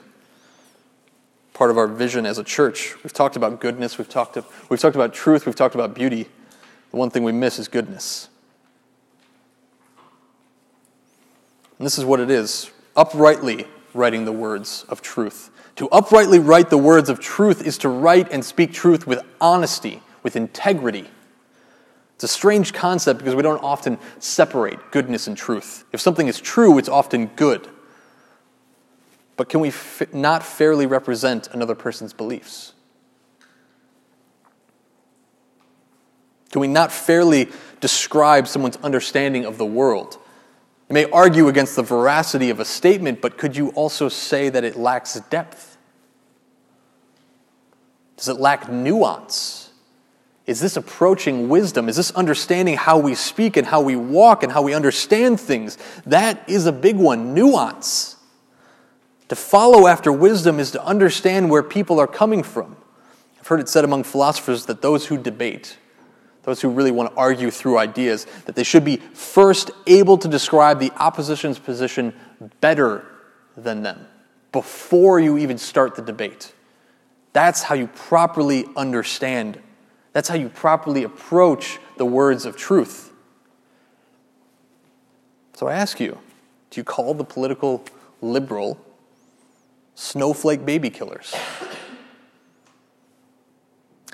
Part 1.54 1.72
of 1.72 1.78
our 1.78 1.88
vision 1.88 2.26
as 2.26 2.38
a 2.38 2.44
church. 2.44 2.96
We've 3.04 3.14
talked 3.14 3.36
about 3.36 3.60
goodness, 3.60 3.98
we've 3.98 4.10
talked, 4.10 4.38
we've 4.70 4.80
talked 4.80 4.96
about 4.96 5.14
truth, 5.14 5.46
we've 5.46 5.56
talked 5.56 5.76
about 5.76 5.96
beauty. 5.96 6.28
The 6.92 6.98
one 6.98 7.10
thing 7.10 7.24
we 7.24 7.32
miss 7.32 7.60
is 7.60 7.68
goodness. 7.68 8.30
And 11.78 11.86
this 11.86 11.98
is 11.98 12.06
what 12.06 12.20
it 12.20 12.30
is 12.30 12.72
uprightly 12.96 13.68
writing 13.94 14.26
the 14.26 14.32
words 14.32 14.86
of 14.88 15.02
truth. 15.02 15.50
To 15.78 15.90
uprightly 15.90 16.40
write 16.40 16.70
the 16.70 16.78
words 16.78 17.10
of 17.10 17.20
truth 17.20 17.66
is 17.66 17.78
to 17.80 17.90
write 17.90 18.32
and 18.32 18.46
speak 18.46 18.72
truth 18.72 19.06
with 19.08 19.20
honesty, 19.42 20.02
with 20.24 20.36
integrity. 20.36 21.10
It's 22.16 22.24
a 22.24 22.30
strange 22.30 22.72
concept 22.72 23.20
because 23.20 23.36
we 23.36 23.44
don't 23.44 23.62
often 23.62 23.98
separate 24.20 24.92
goodness 24.92 25.28
and 25.28 25.36
truth. 25.36 25.84
If 25.92 26.00
something 26.00 26.28
is 26.28 26.40
true, 26.40 26.78
it's 26.78 26.88
often 26.88 27.28
good. 27.36 27.68
But 29.38 29.50
can 29.50 29.60
we 29.60 29.70
f- 29.70 30.14
not 30.14 30.44
fairly 30.44 30.86
represent 30.86 31.48
another 31.52 31.76
person's 31.76 32.14
beliefs? 32.14 32.74
Can 36.52 36.62
we 36.62 36.68
not 36.68 36.92
fairly 36.92 37.50
describe 37.82 38.48
someone's 38.48 38.78
understanding 38.78 39.44
of 39.46 39.58
the 39.58 39.66
world? 39.66 40.18
You 40.90 40.94
may 40.94 41.10
argue 41.10 41.48
against 41.48 41.76
the 41.76 41.84
veracity 41.84 42.50
of 42.50 42.60
a 42.60 42.66
statement, 42.66 43.20
but 43.20 43.38
could 43.38 43.58
you 43.58 43.70
also 43.70 44.08
say 44.08 44.50
that 44.50 44.64
it 44.64 44.78
lacks 44.78 45.20
depth? 45.30 45.78
Does 48.16 48.30
it 48.30 48.40
lack 48.40 48.72
nuance? 48.72 49.72
Is 50.46 50.62
this 50.62 50.78
approaching 50.78 51.50
wisdom? 51.50 51.90
Is 51.90 51.96
this 51.96 52.12
understanding 52.12 52.78
how 52.78 53.00
we 53.00 53.16
speak 53.16 53.58
and 53.58 53.66
how 53.66 53.82
we 53.82 53.96
walk 53.96 54.44
and 54.44 54.52
how 54.52 54.62
we 54.62 54.74
understand 54.74 55.40
things? 55.40 55.78
That 56.06 56.48
is 56.48 56.68
a 56.68 56.72
big 56.72 56.98
one 56.98 57.34
nuance. 57.34 58.15
To 59.30 59.36
follow 59.36 59.88
after 59.88 60.12
wisdom 60.12 60.60
is 60.60 60.72
to 60.72 60.84
understand 60.86 61.50
where 61.50 61.64
people 61.64 62.00
are 62.00 62.08
coming 62.08 62.44
from. 62.44 62.76
I've 63.40 63.48
heard 63.48 63.60
it 63.60 63.70
said 63.70 63.84
among 63.84 64.04
philosophers 64.04 64.66
that 64.68 64.82
those 64.82 65.08
who 65.08 65.18
debate, 65.18 65.78
those 66.44 66.62
who 66.62 66.70
really 66.70 66.92
want 66.92 67.12
to 67.12 67.18
argue 67.18 67.50
through 67.50 67.78
ideas, 67.78 68.26
that 68.46 68.56
they 68.56 68.64
should 68.64 68.86
be 68.86 68.98
first 68.98 69.72
able 69.88 70.18
to 70.20 70.28
describe 70.28 70.80
the 70.80 70.92
opposition's 70.98 71.58
position 71.58 72.14
better 72.62 73.06
than 73.58 73.82
them 73.82 74.08
before 74.52 75.20
you 75.20 75.38
even 75.38 75.58
start 75.58 75.96
the 75.96 76.02
debate. 76.02 76.54
That's 77.34 77.64
how 77.64 77.76
you 77.76 77.88
properly 77.88 78.66
understand. 78.78 79.60
That's 80.14 80.30
how 80.30 80.36
you 80.36 80.50
properly 80.50 81.04
approach 81.04 81.80
the 81.98 82.06
words 82.06 82.46
of 82.46 82.56
truth. 82.56 83.12
So 85.54 85.68
I 85.68 85.74
ask 85.74 86.00
you 86.00 86.18
do 86.70 86.80
you 86.80 86.84
call 86.84 87.14
the 87.14 87.24
political 87.24 87.84
liberal 88.22 88.80
snowflake 89.96 90.66
baby 90.66 90.90
killers? 90.90 91.34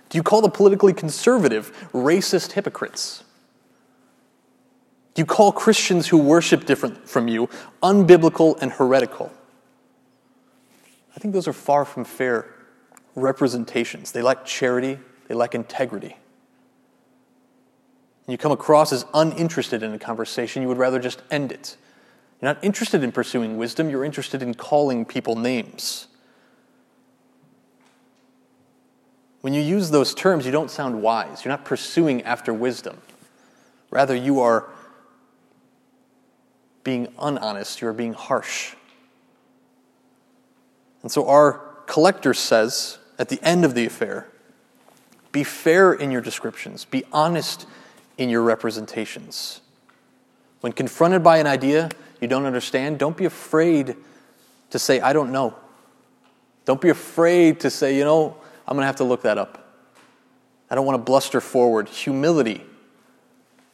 Do 0.09 0.17
you 0.17 0.23
call 0.23 0.41
the 0.41 0.49
politically 0.49 0.93
conservative 0.93 1.89
racist 1.93 2.51
hypocrites? 2.51 3.23
Do 5.13 5.21
you 5.21 5.25
call 5.25 5.51
Christians 5.51 6.07
who 6.07 6.17
worship 6.17 6.65
different 6.65 7.07
from 7.07 7.27
you 7.27 7.49
unbiblical 7.83 8.61
and 8.61 8.71
heretical? 8.71 9.31
I 11.15 11.19
think 11.19 11.33
those 11.33 11.47
are 11.47 11.53
far 11.53 11.83
from 11.85 12.05
fair 12.05 12.53
representations. 13.15 14.11
They 14.11 14.21
lack 14.21 14.45
charity, 14.45 14.99
they 15.27 15.35
lack 15.35 15.53
integrity. 15.53 16.15
And 18.25 18.33
you 18.33 18.37
come 18.37 18.51
across 18.51 18.93
as 18.93 19.05
uninterested 19.13 19.83
in 19.83 19.93
a 19.93 19.99
conversation, 19.99 20.61
you 20.61 20.67
would 20.67 20.77
rather 20.77 20.99
just 20.99 21.21
end 21.29 21.51
it. 21.51 21.75
You're 22.41 22.53
not 22.53 22.63
interested 22.63 23.03
in 23.03 23.11
pursuing 23.11 23.57
wisdom, 23.57 23.89
you're 23.89 24.03
interested 24.03 24.41
in 24.41 24.55
calling 24.55 25.05
people 25.05 25.35
names. 25.35 26.07
When 29.41 29.53
you 29.53 29.61
use 29.61 29.91
those 29.91 30.13
terms, 30.13 30.45
you 30.45 30.51
don't 30.51 30.69
sound 30.69 31.01
wise. 31.01 31.43
You're 31.43 31.51
not 31.51 31.65
pursuing 31.65 32.21
after 32.23 32.53
wisdom. 32.53 32.97
Rather, 33.89 34.15
you 34.15 34.39
are 34.39 34.69
being 36.83 37.13
unhonest, 37.19 37.81
you 37.81 37.87
are 37.87 37.93
being 37.93 38.13
harsh. 38.13 38.75
And 41.01 41.11
so, 41.11 41.27
our 41.27 41.59
collector 41.85 42.33
says 42.33 42.97
at 43.19 43.29
the 43.29 43.39
end 43.43 43.65
of 43.65 43.75
the 43.75 43.85
affair 43.85 44.27
be 45.31 45.43
fair 45.43 45.93
in 45.93 46.11
your 46.11 46.21
descriptions, 46.21 46.85
be 46.85 47.03
honest 47.11 47.65
in 48.17 48.29
your 48.29 48.41
representations. 48.41 49.61
When 50.59 50.73
confronted 50.73 51.23
by 51.23 51.37
an 51.37 51.47
idea 51.47 51.89
you 52.21 52.27
don't 52.27 52.45
understand, 52.45 52.99
don't 52.99 53.17
be 53.17 53.25
afraid 53.25 53.95
to 54.69 54.79
say, 54.79 55.01
I 55.01 55.11
don't 55.11 55.31
know. 55.31 55.55
Don't 56.65 56.79
be 56.79 56.89
afraid 56.89 57.59
to 57.61 57.69
say, 57.69 57.97
you 57.97 58.05
know, 58.05 58.37
I'm 58.67 58.75
going 58.75 58.83
to 58.83 58.87
have 58.87 58.97
to 58.97 59.03
look 59.03 59.23
that 59.23 59.37
up. 59.37 59.57
I 60.69 60.75
don't 60.75 60.85
want 60.85 60.97
to 60.97 61.03
bluster 61.03 61.41
forward. 61.41 61.89
Humility. 61.89 62.63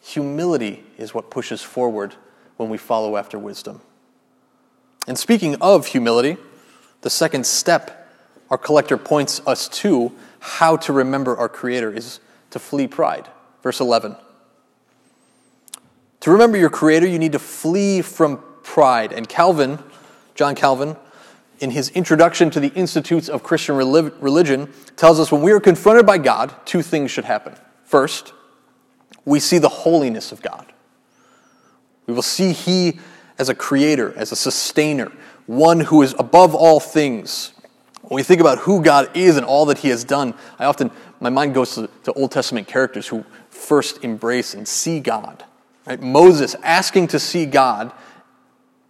Humility 0.02 0.84
is 0.98 1.14
what 1.14 1.30
pushes 1.30 1.62
forward 1.62 2.16
when 2.56 2.70
we 2.70 2.78
follow 2.78 3.18
after 3.18 3.38
wisdom. 3.38 3.82
And 5.08 5.18
speaking 5.18 5.56
of 5.62 5.88
humility, 5.88 6.38
the 7.02 7.10
second 7.10 7.46
step 7.46 8.10
our 8.50 8.58
collector 8.58 8.98
points 8.98 9.42
us 9.46 9.68
to 9.70 10.14
how 10.40 10.78
to 10.78 10.94
remember 10.94 11.36
our 11.36 11.50
Creator 11.50 11.94
is 11.94 12.20
to 12.52 12.60
flee 12.60 12.88
pride. 12.88 13.28
Verse 13.62 13.80
11. 13.80 14.16
To 16.28 16.32
remember 16.34 16.58
your 16.58 16.70
Creator, 16.70 17.08
you 17.08 17.20
need 17.20 17.32
to 17.32 17.40
flee 17.40 18.02
from 18.02 18.44
pride. 18.62 19.14
And 19.14 19.30
Calvin, 19.30 19.80
John 20.36 20.56
Calvin, 20.56 20.98
in 21.62 21.72
his 21.72 21.88
introduction 21.92 22.50
to 22.50 22.60
the 22.60 22.68
Institutes 22.74 23.30
of 23.30 23.44
Christian 23.44 23.78
Religion, 23.78 24.74
tells 24.98 25.22
us 25.22 25.32
when 25.32 25.42
we 25.42 25.54
are 25.54 25.62
confronted 25.62 26.06
by 26.06 26.18
God, 26.18 26.54
two 26.66 26.82
things 26.82 27.12
should 27.12 27.24
happen. 27.24 27.56
First, 27.86 28.34
we 29.24 29.40
see 29.40 29.58
the 29.58 29.70
holiness 29.70 30.34
of 30.34 30.42
God. 30.42 30.66
We 32.08 32.14
will 32.14 32.22
see 32.22 32.52
He 32.52 33.00
as 33.40 33.48
a 33.48 33.56
creator, 33.56 34.14
as 34.18 34.34
a 34.34 34.36
sustainer, 34.36 35.14
one 35.46 35.80
who 35.80 36.02
is 36.02 36.14
above 36.20 36.54
all 36.54 36.82
things. 36.82 37.54
When 38.02 38.18
we 38.18 38.24
think 38.24 38.42
about 38.42 38.58
who 38.58 38.82
God 38.82 39.16
is 39.16 39.38
and 39.38 39.46
all 39.46 39.66
that 39.68 39.78
He 39.78 39.88
has 39.88 40.04
done, 40.04 40.34
I 40.60 40.66
often, 40.66 40.92
my 41.22 41.30
mind 41.30 41.54
goes 41.54 41.76
to, 41.76 41.90
to 42.04 42.12
Old 42.12 42.34
Testament 42.34 42.68
characters 42.68 43.08
who 43.08 43.24
first 43.50 44.04
embrace 44.04 44.54
and 44.54 44.68
see 44.68 45.00
God. 45.00 45.46
Right? 45.88 46.02
Moses 46.02 46.56
asking 46.64 47.08
to 47.10 47.20
see 47.20 47.46
God, 47.46 47.94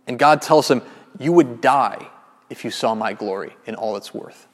and 0.07 0.17
God 0.17 0.41
tells 0.41 0.69
him, 0.69 0.81
You 1.19 1.31
would 1.33 1.61
die 1.61 2.09
if 2.49 2.65
you 2.65 2.71
saw 2.71 2.95
my 2.95 3.13
glory 3.13 3.55
in 3.65 3.75
all 3.75 3.95
its 3.95 4.13
worth. 4.13 4.47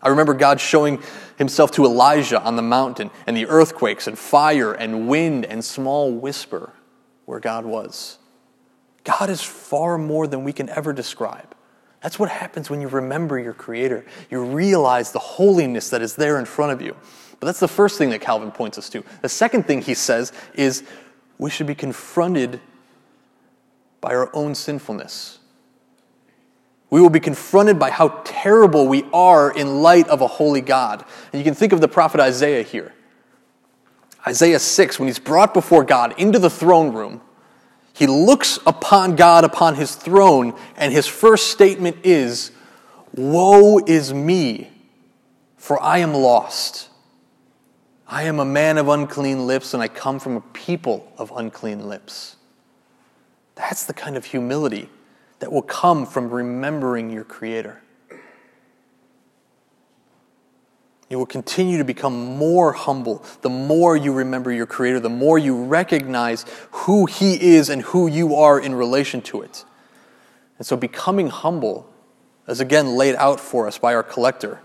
I 0.00 0.08
remember 0.08 0.34
God 0.34 0.60
showing 0.60 1.00
himself 1.36 1.72
to 1.72 1.84
Elijah 1.84 2.42
on 2.42 2.56
the 2.56 2.62
mountain, 2.62 3.10
and 3.26 3.36
the 3.36 3.46
earthquakes, 3.46 4.06
and 4.06 4.18
fire, 4.18 4.72
and 4.72 5.08
wind, 5.08 5.44
and 5.44 5.62
small 5.64 6.10
whisper 6.10 6.72
where 7.26 7.38
God 7.38 7.66
was. 7.66 8.18
God 9.04 9.30
is 9.30 9.42
far 9.42 9.98
more 9.98 10.26
than 10.26 10.42
we 10.42 10.52
can 10.52 10.68
ever 10.70 10.92
describe. 10.92 11.54
That's 12.02 12.18
what 12.18 12.30
happens 12.30 12.68
when 12.68 12.80
you 12.80 12.88
remember 12.88 13.38
your 13.38 13.52
Creator. 13.52 14.04
You 14.30 14.42
realize 14.42 15.12
the 15.12 15.18
holiness 15.20 15.90
that 15.90 16.02
is 16.02 16.16
there 16.16 16.38
in 16.38 16.46
front 16.46 16.72
of 16.72 16.82
you. 16.82 16.96
But 17.42 17.46
that's 17.46 17.58
the 17.58 17.66
first 17.66 17.98
thing 17.98 18.10
that 18.10 18.20
Calvin 18.20 18.52
points 18.52 18.78
us 18.78 18.88
to. 18.90 19.02
The 19.20 19.28
second 19.28 19.64
thing 19.64 19.82
he 19.82 19.94
says 19.94 20.32
is 20.54 20.84
we 21.38 21.50
should 21.50 21.66
be 21.66 21.74
confronted 21.74 22.60
by 24.00 24.14
our 24.14 24.30
own 24.32 24.54
sinfulness. 24.54 25.40
We 26.88 27.00
will 27.00 27.10
be 27.10 27.18
confronted 27.18 27.80
by 27.80 27.90
how 27.90 28.20
terrible 28.22 28.86
we 28.86 29.02
are 29.12 29.50
in 29.50 29.82
light 29.82 30.06
of 30.06 30.20
a 30.20 30.28
holy 30.28 30.60
God. 30.60 31.04
And 31.32 31.40
you 31.40 31.44
can 31.44 31.56
think 31.56 31.72
of 31.72 31.80
the 31.80 31.88
prophet 31.88 32.20
Isaiah 32.20 32.62
here. 32.62 32.94
Isaiah 34.24 34.60
6, 34.60 35.00
when 35.00 35.08
he's 35.08 35.18
brought 35.18 35.52
before 35.52 35.82
God 35.82 36.14
into 36.20 36.38
the 36.38 36.48
throne 36.48 36.94
room, 36.94 37.22
he 37.92 38.06
looks 38.06 38.60
upon 38.64 39.16
God 39.16 39.42
upon 39.42 39.74
his 39.74 39.96
throne, 39.96 40.56
and 40.76 40.92
his 40.92 41.08
first 41.08 41.48
statement 41.48 42.06
is, 42.06 42.52
Woe 43.16 43.80
is 43.84 44.14
me, 44.14 44.70
for 45.56 45.82
I 45.82 45.98
am 45.98 46.14
lost. 46.14 46.90
I 48.12 48.24
am 48.24 48.40
a 48.40 48.44
man 48.44 48.76
of 48.76 48.88
unclean 48.88 49.46
lips, 49.46 49.72
and 49.72 49.82
I 49.82 49.88
come 49.88 50.18
from 50.18 50.36
a 50.36 50.42
people 50.42 51.10
of 51.16 51.32
unclean 51.34 51.88
lips. 51.88 52.36
That's 53.54 53.86
the 53.86 53.94
kind 53.94 54.18
of 54.18 54.26
humility 54.26 54.90
that 55.38 55.50
will 55.50 55.62
come 55.62 56.04
from 56.04 56.28
remembering 56.28 57.08
your 57.08 57.24
Creator. 57.24 57.80
You 61.08 61.16
will 61.16 61.24
continue 61.24 61.78
to 61.78 61.84
become 61.84 62.36
more 62.36 62.74
humble 62.74 63.24
the 63.40 63.48
more 63.48 63.96
you 63.96 64.12
remember 64.12 64.52
your 64.52 64.66
Creator, 64.66 65.00
the 65.00 65.08
more 65.08 65.38
you 65.38 65.64
recognize 65.64 66.44
who 66.70 67.06
He 67.06 67.54
is 67.54 67.70
and 67.70 67.80
who 67.80 68.08
you 68.08 68.34
are 68.34 68.60
in 68.60 68.74
relation 68.74 69.22
to 69.22 69.40
it. 69.40 69.64
And 70.58 70.66
so, 70.66 70.76
becoming 70.76 71.30
humble, 71.30 71.90
as 72.46 72.60
again 72.60 72.94
laid 72.94 73.14
out 73.14 73.40
for 73.40 73.66
us 73.66 73.78
by 73.78 73.94
our 73.94 74.02
collector, 74.02 74.60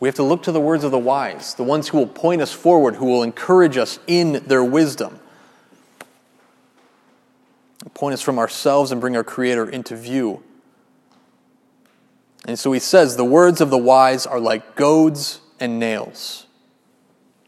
we 0.00 0.08
have 0.08 0.14
to 0.16 0.22
look 0.22 0.42
to 0.44 0.52
the 0.52 0.60
words 0.60 0.84
of 0.84 0.90
the 0.90 0.98
wise, 0.98 1.54
the 1.54 1.64
ones 1.64 1.88
who 1.88 1.98
will 1.98 2.06
point 2.06 2.40
us 2.40 2.52
forward, 2.52 2.96
who 2.96 3.06
will 3.06 3.22
encourage 3.22 3.76
us 3.76 3.98
in 4.06 4.44
their 4.46 4.62
wisdom 4.62 5.20
point 7.98 8.14
us 8.14 8.22
from 8.22 8.38
ourselves 8.38 8.92
and 8.92 9.00
bring 9.00 9.16
our 9.16 9.24
Creator 9.24 9.68
into 9.68 9.96
view. 9.96 10.42
And 12.46 12.58
so 12.58 12.72
he 12.72 12.78
says, 12.78 13.16
The 13.16 13.24
words 13.24 13.60
of 13.60 13.70
the 13.70 13.78
wise 13.78 14.24
are 14.24 14.40
like 14.40 14.76
goads 14.76 15.40
and 15.58 15.80
nails. 15.80 16.46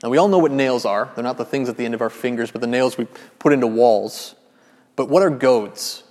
Now, 0.03 0.09
we 0.09 0.19
all 0.19 0.29
know 0.29 0.39
what 0.39 0.51
nails 0.51 0.85
are. 0.85 1.13
They're 1.15 1.23
not 1.23 1.37
the 1.37 1.45
things 1.45 1.69
at 1.69 1.77
the 1.77 1.85
end 1.85 1.95
of 1.95 2.01
our 2.01 2.11
fingers, 2.11 2.51
but 2.51 2.61
the 2.61 2.67
nails 2.67 2.99
we 2.99 3.07
put 3.39 3.53
into 3.53 3.67
walls. 3.67 4.35
But 4.97 5.09
what 5.09 5.23
are 5.23 5.31
goads? 5.31 6.03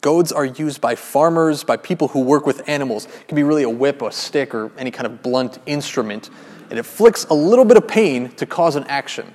Goads 0.00 0.32
are 0.32 0.46
used 0.46 0.80
by 0.80 0.94
farmers, 0.94 1.62
by 1.62 1.76
people 1.76 2.08
who 2.08 2.20
work 2.20 2.46
with 2.46 2.66
animals. 2.68 3.04
It 3.04 3.28
can 3.28 3.36
be 3.36 3.42
really 3.42 3.64
a 3.64 3.70
whip, 3.70 4.00
a 4.00 4.10
stick, 4.10 4.54
or 4.54 4.70
any 4.78 4.90
kind 4.90 5.06
of 5.06 5.22
blunt 5.22 5.58
instrument. 5.66 6.30
And 6.70 6.78
it 6.78 6.84
flicks 6.84 7.26
a 7.26 7.34
little 7.34 7.66
bit 7.66 7.76
of 7.76 7.86
pain 7.86 8.30
to 8.36 8.46
cause 8.46 8.76
an 8.76 8.84
action. 8.84 9.34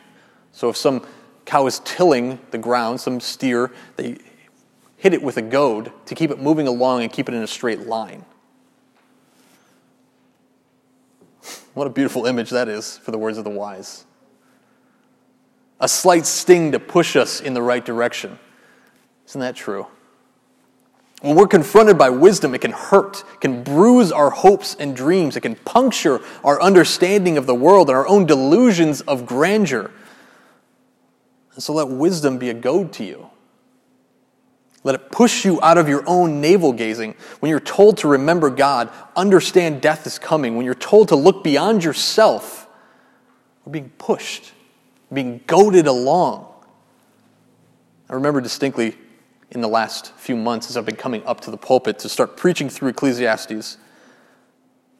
So 0.51 0.69
if 0.69 0.78
some 0.78 1.06
cow 1.45 1.67
is 1.67 1.80
tilling 1.86 2.39
the 2.49 2.58
ground, 2.58 2.99
some 2.99 3.19
steer, 3.19 3.71
they 3.97 4.17
hit 4.97 5.13
it 5.13 5.21
with 5.21 5.38
a 5.38 5.41
goad 5.41 5.91
to 6.08 6.15
keep 6.15 6.32
it 6.32 6.39
moving 6.39 6.67
along 6.67 7.04
and 7.04 7.12
keep 7.12 7.30
it 7.30 7.36
in 7.36 7.43
a 7.43 7.47
straight 7.47 7.82
line. 7.82 8.25
What 11.75 11.86
a 11.88 11.91
beautiful 11.91 12.25
image 12.25 12.51
that 12.51 12.69
is 12.69 12.97
for 12.97 13.12
the 13.12 13.17
words 13.17 13.38
of 13.38 13.43
the 13.43 13.49
wise. 13.49 14.06
A 15.80 15.89
slight 15.89 16.25
sting 16.25 16.71
to 16.71 16.80
push 16.80 17.17
us 17.17 17.41
in 17.41 17.54
the 17.54 17.62
right 17.62 17.84
direction. 17.84 18.39
Isn't 19.28 19.41
that 19.41 19.58
true? 19.58 19.88
When 21.25 21.35
we're 21.35 21.47
confronted 21.47 21.97
by 21.97 22.11
wisdom, 22.11 22.53
it 22.53 22.61
can 22.61 22.69
hurt, 22.69 23.23
can 23.41 23.63
bruise 23.63 24.11
our 24.11 24.29
hopes 24.29 24.75
and 24.75 24.95
dreams, 24.95 25.35
it 25.35 25.41
can 25.41 25.55
puncture 25.55 26.21
our 26.43 26.61
understanding 26.61 27.39
of 27.39 27.47
the 27.47 27.55
world 27.55 27.89
and 27.89 27.97
our 27.97 28.07
own 28.07 28.27
delusions 28.27 29.01
of 29.01 29.25
grandeur. 29.25 29.89
And 31.55 31.63
so 31.63 31.73
let 31.73 31.88
wisdom 31.88 32.38
be 32.38 32.51
a 32.51 32.53
goad 32.53 32.93
to 32.93 33.03
you. 33.03 33.31
Let 34.83 34.93
it 34.93 35.09
push 35.09 35.45
you 35.45 35.59
out 35.63 35.79
of 35.79 35.89
your 35.89 36.03
own 36.05 36.41
navel 36.41 36.71
gazing. 36.71 37.15
When 37.39 37.49
you're 37.49 37.59
told 37.59 37.97
to 37.97 38.07
remember 38.07 38.51
God, 38.51 38.91
understand 39.15 39.81
death 39.81 40.05
is 40.05 40.19
coming, 40.19 40.55
when 40.55 40.63
you're 40.63 40.75
told 40.75 41.07
to 41.07 41.15
look 41.15 41.43
beyond 41.43 41.83
yourself, 41.83 42.67
we're 43.65 43.71
being 43.71 43.91
pushed, 43.97 44.53
being 45.11 45.41
goaded 45.47 45.88
along. 45.88 46.53
I 48.11 48.13
remember 48.13 48.41
distinctly 48.41 48.95
in 49.51 49.62
the 49.62 49.67
last 49.67 50.13
few 50.13 50.36
months 50.36 50.69
as 50.69 50.77
I've 50.77 50.86
been 50.86 50.95
coming 50.95 51.23
up 51.25 51.41
to 51.41 51.51
the 51.51 51.58
pulpit 51.58 51.99
to 51.99 52.10
start 52.10 52.36
preaching 52.36 52.69
through 52.69 52.89
Ecclesiastes, 52.89 53.77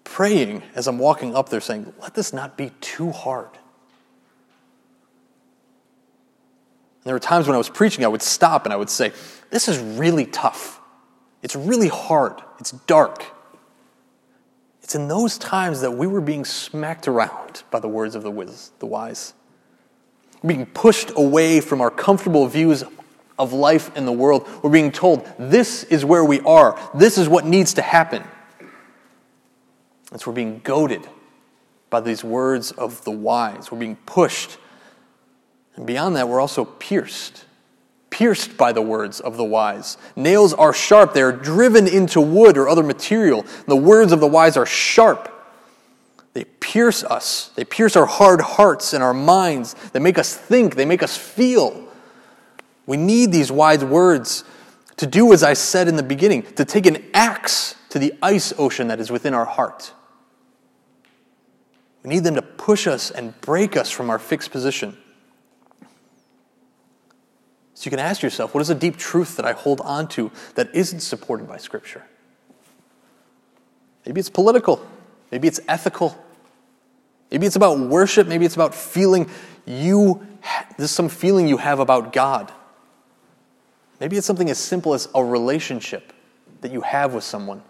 praying 0.03 0.63
as 0.75 0.88
I'm 0.88 0.99
walking 0.99 1.36
up 1.36 1.49
there 1.49 1.62
saying, 1.62 1.93
let 1.99 2.13
this 2.13 2.31
not 2.31 2.58
be 2.58 2.71
too 2.81 3.12
hard. 3.12 3.49
And 7.05 7.10
there 7.10 7.15
were 7.15 7.19
times 7.19 7.47
when 7.47 7.53
I 7.53 7.60
was 7.60 7.69
preaching, 7.69 8.03
I 8.03 8.08
would 8.08 8.23
stop 8.23 8.65
and 8.65 8.73
I 8.73 8.77
would 8.77 8.89
say, 8.89 9.12
This 9.51 9.67
is 9.67 9.77
really 9.77 10.25
tough. 10.25 10.81
It's 11.43 11.55
really 11.55 11.88
hard. 11.88 12.41
It's 12.60 12.71
dark. 12.71 13.23
It's 14.81 14.95
in 14.95 15.08
those 15.08 15.38
times 15.38 15.81
that 15.81 15.91
we 15.91 16.08
were 16.08 16.21
being 16.21 16.45
smacked 16.45 17.08
around 17.08 17.62
by 17.69 17.79
the 17.79 17.88
words 17.88 18.15
of 18.15 18.23
the, 18.23 18.31
wiz, 18.31 18.71
the 18.79 18.88
wise, 18.88 19.36
being 20.43 20.65
pushed 20.65 21.12
away 21.15 21.60
from 21.62 21.79
our 21.79 21.91
comfortable 21.91 22.47
views 22.47 22.84
of 23.38 23.54
life 23.54 23.95
in 23.98 24.06
the 24.06 24.12
world. 24.12 24.48
We're 24.63 24.69
being 24.69 24.91
told, 24.91 25.28
This 25.38 25.84
is 25.84 26.06
where 26.06 26.24
we 26.24 26.41
are, 26.41 26.80
this 26.93 27.17
is 27.17 27.28
what 27.30 27.45
needs 27.45 27.74
to 27.76 27.82
happen. 27.82 28.24
And 30.12 30.21
so 30.21 30.32
we're 30.32 30.36
being 30.36 30.62
goaded 30.63 31.08
by 31.89 32.00
these 32.00 32.24
words 32.24 32.71
of 32.71 33.04
the 33.04 33.12
wise. 33.12 33.71
We're 33.71 33.80
being 33.80 33.98
pushed 34.06 34.58
and 35.76 35.86
beyond 35.86 36.15
that, 36.15 36.30
we're 36.30 36.39
also 36.39 36.65
pierced. 36.65 37.45
Pierced 38.10 38.56
by 38.56 38.71
the 38.71 38.82
words 38.82 39.19
of 39.19 39.36
the 39.36 39.43
wise. 39.43 39.98
Nails 40.15 40.54
are 40.54 40.74
sharp, 40.74 41.13
they 41.13 41.21
are 41.21 41.34
driven 41.34 41.88
into 41.88 42.21
wood 42.21 42.58
or 42.58 42.69
other 42.69 42.84
material. 42.84 43.45
The 43.67 43.76
words 43.76 44.12
of 44.12 44.19
the 44.19 44.28
wise 44.28 44.56
are 44.56 44.65
sharp. 44.65 45.32
They 46.34 46.45
pierce 46.45 47.04
us, 47.04 47.50
they 47.56 47.63
pierce 47.63 47.95
our 47.95 48.06
hard 48.06 48.41
hearts 48.41 48.93
and 48.93 49.04
our 49.04 49.13
minds. 49.13 49.74
They 49.91 50.00
make 50.00 50.17
us 50.17 50.36
think, 50.36 50.76
they 50.76 50.86
make 50.86 51.04
us 51.04 51.17
feel. 51.17 51.82
We 52.86 52.98
need 52.98 53.32
these 53.32 53.52
wise 53.52 53.84
words 53.84 54.43
to 54.98 55.08
do 55.08 55.34
as 55.34 55.43
I 55.43 55.54
said 55.54 55.88
in 55.88 55.95
the 55.95 56.04
beginning, 56.04 56.43
to 56.54 56.65
take 56.65 56.86
an 56.86 57.04
axe 57.13 57.76
to 57.89 58.00
the 58.00 58.13
ice 58.21 58.54
ocean 58.58 58.88
that 58.88 59.00
is 59.00 59.12
within 59.12 59.34
our 59.34 59.45
heart. 59.45 59.93
We 62.04 62.10
need 62.10 62.24
them 62.24 62.36
to 62.36 62.41
push 62.41 62.88
us 62.88 63.12
and 63.12 63.39
break 63.41 63.76
us 63.76 63.89
from 63.89 64.10
our 64.10 64.19
fixed 64.19 64.52
position. 64.52 64.98
So 67.74 67.88
you 67.88 67.91
can 67.91 68.00
ask 68.00 68.21
yourself 68.21 68.54
what 68.54 68.62
is 68.62 68.69
a 68.69 68.76
deep 68.76 68.95
truth 68.95 69.36
that 69.38 69.45
I 69.45 69.54
hold 69.54 69.82
on 69.82 70.08
to 70.10 70.32
that 70.56 70.74
isn't 70.74 71.02
supported 71.02 71.48
by 71.48 71.58
Scripture? 71.58 72.04
Maybe 74.06 74.19
it's 74.19 74.30
political, 74.30 74.86
maybe 75.32 75.48
it's 75.48 75.60
ethical, 75.67 76.15
maybe 77.32 77.48
it's 77.48 77.56
about 77.56 77.80
worship, 77.80 78.28
maybe 78.28 78.45
it's 78.45 78.56
about 78.56 78.76
feeling 78.76 79.30
you, 79.65 80.26
there's 80.78 80.91
some 80.91 81.10
feeling 81.10 81.48
you 81.48 81.58
have 81.58 81.80
about 81.80 82.13
God. 82.13 82.52
Maybe 84.05 84.17
it's 84.17 84.27
something 84.27 84.51
as 84.51 84.59
simple 84.59 84.93
as 84.93 85.09
a 85.15 85.25
relationship 85.25 86.13
that 86.61 86.71
you 86.71 86.81
have 86.81 87.15
with 87.15 87.23
someone. 87.23 87.63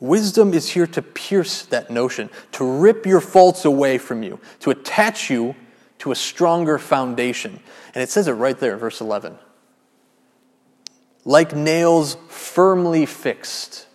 Wisdom 0.00 0.52
is 0.52 0.68
here 0.68 0.86
to 0.88 1.00
pierce 1.00 1.62
that 1.62 1.88
notion, 1.88 2.28
to 2.52 2.62
rip 2.62 3.06
your 3.06 3.22
faults 3.22 3.64
away 3.64 3.96
from 3.96 4.22
you, 4.22 4.38
to 4.60 4.70
attach 4.70 5.30
you 5.30 5.54
to 6.00 6.12
a 6.12 6.14
stronger 6.14 6.76
foundation. 6.76 7.58
And 7.94 8.02
it 8.02 8.10
says 8.10 8.28
it 8.28 8.32
right 8.32 8.58
there, 8.58 8.74
in 8.74 8.78
verse 8.78 9.00
11. 9.00 9.38
Like 11.24 11.56
nails 11.56 12.18
firmly 12.28 13.06
fixed. 13.06 13.86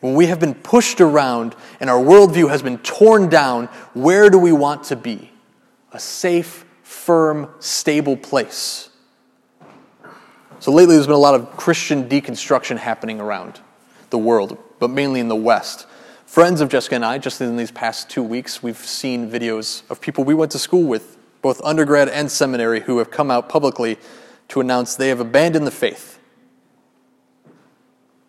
when 0.00 0.12
we 0.12 0.26
have 0.26 0.40
been 0.40 0.54
pushed 0.54 1.00
around 1.00 1.56
and 1.80 1.88
our 1.88 2.04
worldview 2.04 2.50
has 2.50 2.62
been 2.62 2.76
torn 2.76 3.30
down, 3.30 3.68
where 3.94 4.28
do 4.28 4.38
we 4.38 4.52
want 4.52 4.84
to 4.84 4.96
be? 4.96 5.30
A 5.92 5.98
safe, 5.98 6.66
firm, 6.94 7.50
stable 7.58 8.16
place. 8.16 8.88
So 10.60 10.72
lately, 10.72 10.94
there's 10.94 11.06
been 11.06 11.14
a 11.14 11.18
lot 11.18 11.34
of 11.34 11.56
Christian 11.56 12.08
deconstruction 12.08 12.78
happening 12.78 13.20
around 13.20 13.60
the 14.08 14.16
world, 14.16 14.56
but 14.78 14.88
mainly 14.88 15.20
in 15.20 15.28
the 15.28 15.36
West. 15.36 15.86
Friends 16.24 16.62
of 16.62 16.70
Jessica 16.70 16.94
and 16.94 17.04
I, 17.04 17.18
just 17.18 17.40
in 17.40 17.56
these 17.56 17.70
past 17.70 18.08
two 18.08 18.22
weeks, 18.22 18.62
we've 18.62 18.78
seen 18.78 19.30
videos 19.30 19.82
of 19.90 20.00
people 20.00 20.24
we 20.24 20.32
went 20.32 20.52
to 20.52 20.58
school 20.58 20.84
with, 20.84 21.18
both 21.42 21.60
undergrad 21.62 22.08
and 22.08 22.30
seminary, 22.30 22.80
who 22.80 22.96
have 22.98 23.10
come 23.10 23.30
out 23.30 23.50
publicly 23.50 23.98
to 24.48 24.60
announce 24.60 24.96
they 24.96 25.08
have 25.08 25.20
abandoned 25.20 25.66
the 25.66 25.70
faith. 25.70 26.18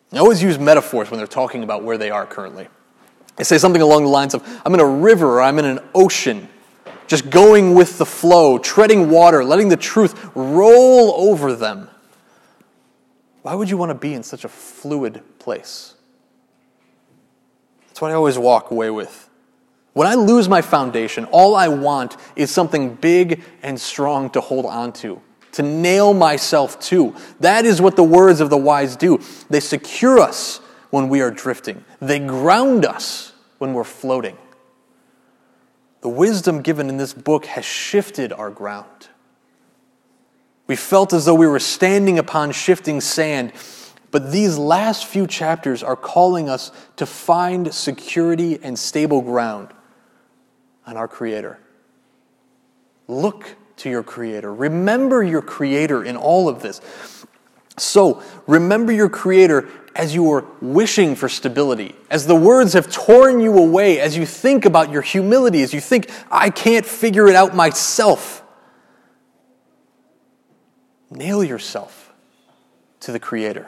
They 0.10 0.18
always 0.18 0.44
use 0.44 0.60
metaphors 0.60 1.10
when 1.10 1.18
they're 1.18 1.28
talking 1.28 1.64
about 1.64 1.84
where 1.84 1.98
they 1.98 2.10
are 2.10 2.26
currently. 2.26 2.68
They 3.38 3.44
say 3.46 3.58
something 3.58 3.82
along 3.82 4.04
the 4.04 4.10
lines 4.10 4.34
of, 4.34 4.62
I'm 4.66 4.74
in 4.74 4.80
a 4.82 4.86
river 4.86 5.28
or 5.38 5.42
I'm 5.42 5.60
in 5.60 5.66
an 5.66 5.80
ocean, 5.94 6.50
just 7.08 7.30
going 7.30 7.74
with 7.74 7.98
the 7.98 8.06
flow, 8.06 8.58
treading 8.58 9.10
water, 9.10 9.44
letting 9.44 9.70
the 9.70 9.78
truth 9.78 10.30
roll 10.36 11.14
over 11.30 11.56
them. 11.56 11.90
Why 13.42 13.54
would 13.54 13.70
you 13.70 13.78
want 13.78 13.92
to 13.92 13.96
be 13.96 14.14
in 14.14 14.24
such 14.24 14.44
a 14.44 14.50
fluid 14.50 15.22
place? 15.38 15.94
That's 17.88 18.02
what 18.02 18.12
I 18.12 18.16
always 18.16 18.38
walk 18.38 18.72
away 18.72 18.90
with. 18.90 19.30
When 19.94 20.08
I 20.08 20.16
lose 20.16 20.50
my 20.50 20.62
foundation, 20.62 21.26
all 21.26 21.56
I 21.56 21.70
want 21.70 22.18
is 22.36 22.52
something 22.52 22.96
big 22.96 23.44
and 23.64 23.80
strong 23.80 24.30
to 24.32 24.42
hold 24.42 24.66
on 24.66 24.92
to, 24.94 25.22
to 25.54 25.64
nail 25.64 26.14
myself 26.14 26.78
to. 26.82 27.16
That 27.40 27.66
is 27.66 27.82
what 27.82 27.96
the 27.96 28.04
words 28.04 28.42
of 28.42 28.50
the 28.50 28.58
wise 28.58 28.98
do. 28.98 29.22
They 29.50 29.62
secure 29.62 30.20
us 30.20 30.58
when 30.90 31.08
we 31.08 31.22
are 31.22 31.32
drifting, 31.32 31.86
they 32.00 32.20
ground 32.20 32.86
us 32.86 33.32
when 33.58 33.74
we're 33.74 33.84
floating. 33.84 34.38
The 36.06 36.10
wisdom 36.10 36.62
given 36.62 36.88
in 36.88 36.98
this 36.98 37.16
book 37.16 37.48
has 37.48 37.66
shifted 37.66 38.32
our 38.32 38.52
ground. 38.52 39.08
We 40.68 40.76
felt 40.76 41.14
as 41.14 41.26
though 41.26 41.34
we 41.34 41.48
were 41.48 41.58
standing 41.58 42.20
upon 42.20 42.52
shifting 42.52 43.02
sand 43.02 43.54
but 44.12 44.32
these 44.32 44.56
last 44.56 45.08
few 45.08 45.26
chapters 45.26 45.82
are 45.82 45.96
calling 45.96 46.48
us 46.48 46.72
to 46.98 47.08
find 47.08 47.74
security 47.74 48.60
and 48.62 48.78
stable 48.78 49.22
ground 49.22 49.70
on 50.86 50.96
our 50.96 51.08
Creator. 51.08 51.60
Look 53.08 53.56
to 53.78 53.90
your 53.90 54.04
Creator. 54.04 54.54
Remember 54.54 55.24
your 55.24 55.42
Creator 55.42 56.04
in 56.04 56.18
all 56.18 56.48
of 56.48 56.62
this. 56.62 56.82
So, 57.78 58.22
remember 58.46 58.92
your 58.92 59.10
Creator 59.10 59.68
as 59.96 60.14
you 60.14 60.30
are 60.34 60.46
wishing 60.62 61.16
for 61.16 61.30
stability, 61.30 61.96
as 62.10 62.28
the 62.28 62.36
words 62.36 62.74
have 62.74 62.92
torn 62.92 63.40
you 63.40 63.58
away, 63.58 64.00
as 64.02 64.18
you 64.18 64.26
think 64.26 64.66
about 64.66 64.92
your 64.92 65.02
humility, 65.02 65.64
as 65.64 65.74
you 65.74 65.80
think, 65.80 66.12
I 66.30 66.50
can't 66.50 66.86
figure 66.86 67.28
it 67.28 67.36
out 67.36 67.56
myself. 67.56 68.44
Nail 71.10 71.44
yourself 71.44 72.14
to 73.00 73.14
the 73.14 73.20
Creator. 73.20 73.68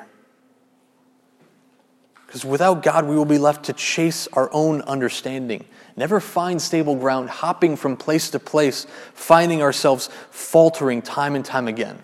Because 2.26 2.44
without 2.44 2.84
God, 2.84 3.06
we 3.06 3.16
will 3.16 3.24
be 3.24 3.38
left 3.38 3.66
to 3.66 3.74
chase 3.74 4.28
our 4.34 4.50
own 4.52 4.82
understanding, 4.82 5.64
never 5.96 6.20
find 6.20 6.62
stable 6.62 6.96
ground, 6.96 7.30
hopping 7.30 7.78
from 7.78 7.96
place 7.96 8.30
to 8.32 8.40
place, 8.40 8.86
finding 9.14 9.62
ourselves 9.62 10.10
faltering 10.30 11.02
time 11.02 11.36
and 11.36 11.46
time 11.46 11.70
again. 11.70 12.00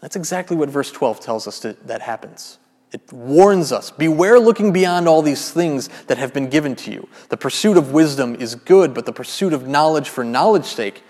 That's 0.00 0.16
exactly 0.16 0.54
what 0.54 0.68
verse 0.68 0.92
12 0.92 1.20
tells 1.20 1.48
us 1.48 1.60
that 1.60 2.02
happens. 2.02 2.58
It 2.92 3.10
warns 3.12 3.72
us 3.72 3.90
Beware 3.90 4.38
looking 4.38 4.72
beyond 4.72 5.08
all 5.08 5.22
these 5.22 5.50
things 5.50 5.88
that 6.06 6.18
have 6.18 6.32
been 6.32 6.48
given 6.48 6.76
to 6.76 6.92
you. 6.92 7.08
The 7.30 7.36
pursuit 7.36 7.76
of 7.76 7.92
wisdom 7.92 8.34
is 8.34 8.54
good, 8.54 8.94
but 8.94 9.06
the 9.06 9.12
pursuit 9.12 9.52
of 9.52 9.66
knowledge 9.66 10.08
for 10.08 10.22
knowledge's 10.24 10.70
sake, 10.70 11.02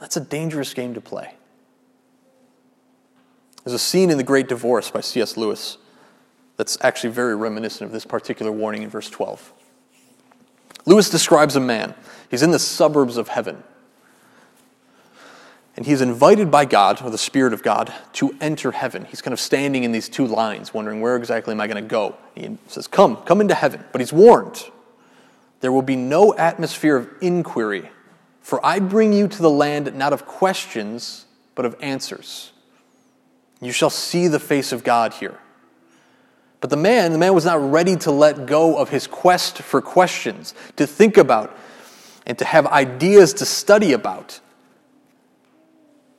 that's 0.00 0.16
a 0.16 0.20
dangerous 0.20 0.72
game 0.74 0.94
to 0.94 1.00
play. 1.00 1.34
There's 3.64 3.74
a 3.74 3.78
scene 3.78 4.10
in 4.10 4.16
The 4.16 4.24
Great 4.24 4.48
Divorce 4.48 4.90
by 4.90 5.00
C.S. 5.00 5.36
Lewis 5.36 5.78
that's 6.56 6.78
actually 6.80 7.10
very 7.10 7.36
reminiscent 7.36 7.86
of 7.86 7.92
this 7.92 8.06
particular 8.06 8.52
warning 8.52 8.82
in 8.82 8.88
verse 8.88 9.10
12. 9.10 9.52
Lewis 10.86 11.10
describes 11.10 11.56
a 11.56 11.60
man. 11.60 11.94
He's 12.30 12.42
in 12.42 12.52
the 12.52 12.58
suburbs 12.58 13.16
of 13.16 13.28
heaven. 13.28 13.62
And 15.76 15.84
he's 15.84 16.00
invited 16.00 16.50
by 16.50 16.64
God, 16.64 17.02
or 17.02 17.10
the 17.10 17.18
Spirit 17.18 17.52
of 17.52 17.62
God, 17.62 17.92
to 18.14 18.34
enter 18.40 18.72
heaven. 18.72 19.04
He's 19.04 19.20
kind 19.20 19.34
of 19.34 19.40
standing 19.40 19.84
in 19.84 19.92
these 19.92 20.08
two 20.08 20.26
lines, 20.26 20.72
wondering, 20.72 21.02
where 21.02 21.16
exactly 21.16 21.52
am 21.52 21.60
I 21.60 21.66
going 21.66 21.82
to 21.82 21.88
go? 21.88 22.16
He 22.34 22.56
says, 22.66 22.86
Come, 22.86 23.16
come 23.16 23.42
into 23.42 23.54
heaven. 23.54 23.84
But 23.92 24.00
he's 24.00 24.12
warned 24.12 24.64
there 25.60 25.72
will 25.72 25.82
be 25.82 25.96
no 25.96 26.34
atmosphere 26.34 26.96
of 26.96 27.08
inquiry, 27.20 27.90
for 28.40 28.64
I 28.64 28.78
bring 28.78 29.12
you 29.12 29.28
to 29.28 29.42
the 29.42 29.50
land 29.50 29.94
not 29.94 30.12
of 30.12 30.26
questions, 30.26 31.26
but 31.54 31.64
of 31.64 31.76
answers. 31.80 32.52
You 33.60 33.72
shall 33.72 33.90
see 33.90 34.28
the 34.28 34.38
face 34.38 34.72
of 34.72 34.84
God 34.84 35.14
here. 35.14 35.38
But 36.60 36.70
the 36.70 36.76
man, 36.76 37.12
the 37.12 37.18
man 37.18 37.34
was 37.34 37.44
not 37.44 37.70
ready 37.70 37.96
to 37.96 38.10
let 38.10 38.46
go 38.46 38.76
of 38.76 38.90
his 38.90 39.06
quest 39.06 39.58
for 39.58 39.80
questions, 39.80 40.54
to 40.76 40.86
think 40.86 41.16
about, 41.16 41.56
and 42.26 42.38
to 42.38 42.44
have 42.44 42.66
ideas 42.66 43.34
to 43.34 43.46
study 43.46 43.92
about. 43.92 44.40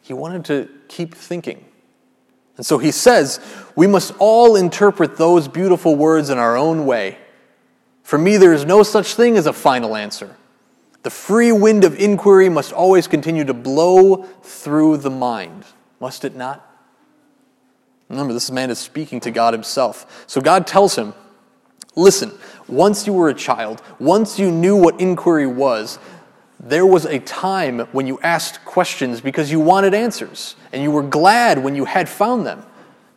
He 0.07 0.13
wanted 0.13 0.45
to 0.45 0.69
keep 0.87 1.13
thinking. 1.13 1.65
And 2.55 2.65
so 2.65 2.77
he 2.77 2.91
says, 2.91 3.41
We 3.75 3.87
must 3.87 4.13
all 4.19 4.55
interpret 4.55 5.17
those 5.17 5.49
beautiful 5.49 5.97
words 5.97 6.29
in 6.29 6.37
our 6.37 6.55
own 6.55 6.85
way. 6.85 7.17
For 8.03 8.17
me, 8.17 8.37
there 8.37 8.53
is 8.53 8.63
no 8.63 8.83
such 8.83 9.15
thing 9.15 9.35
as 9.35 9.47
a 9.47 9.51
final 9.51 9.97
answer. 9.97 10.37
The 11.03 11.09
free 11.09 11.51
wind 11.51 11.83
of 11.83 11.99
inquiry 11.99 12.47
must 12.47 12.71
always 12.71 13.05
continue 13.05 13.43
to 13.43 13.53
blow 13.53 14.23
through 14.43 14.97
the 14.97 15.09
mind, 15.09 15.65
must 15.99 16.23
it 16.23 16.33
not? 16.33 16.63
Remember, 18.07 18.31
this 18.31 18.49
man 18.49 18.69
is 18.69 18.79
speaking 18.79 19.19
to 19.19 19.31
God 19.31 19.53
himself. 19.53 20.23
So 20.25 20.39
God 20.39 20.65
tells 20.65 20.95
him, 20.95 21.13
Listen, 21.97 22.31
once 22.69 23.05
you 23.05 23.11
were 23.11 23.27
a 23.27 23.33
child, 23.33 23.81
once 23.99 24.39
you 24.39 24.51
knew 24.51 24.77
what 24.77 25.01
inquiry 25.01 25.47
was, 25.47 25.99
there 26.59 26.85
was 26.85 27.05
a 27.05 27.19
time 27.19 27.79
when 27.91 28.07
you 28.07 28.19
asked 28.21 28.65
questions 28.65 29.21
because 29.21 29.51
you 29.51 29.59
wanted 29.59 29.93
answers, 29.93 30.55
and 30.73 30.81
you 30.81 30.91
were 30.91 31.03
glad 31.03 31.63
when 31.63 31.75
you 31.75 31.85
had 31.85 32.09
found 32.09 32.45
them. 32.45 32.63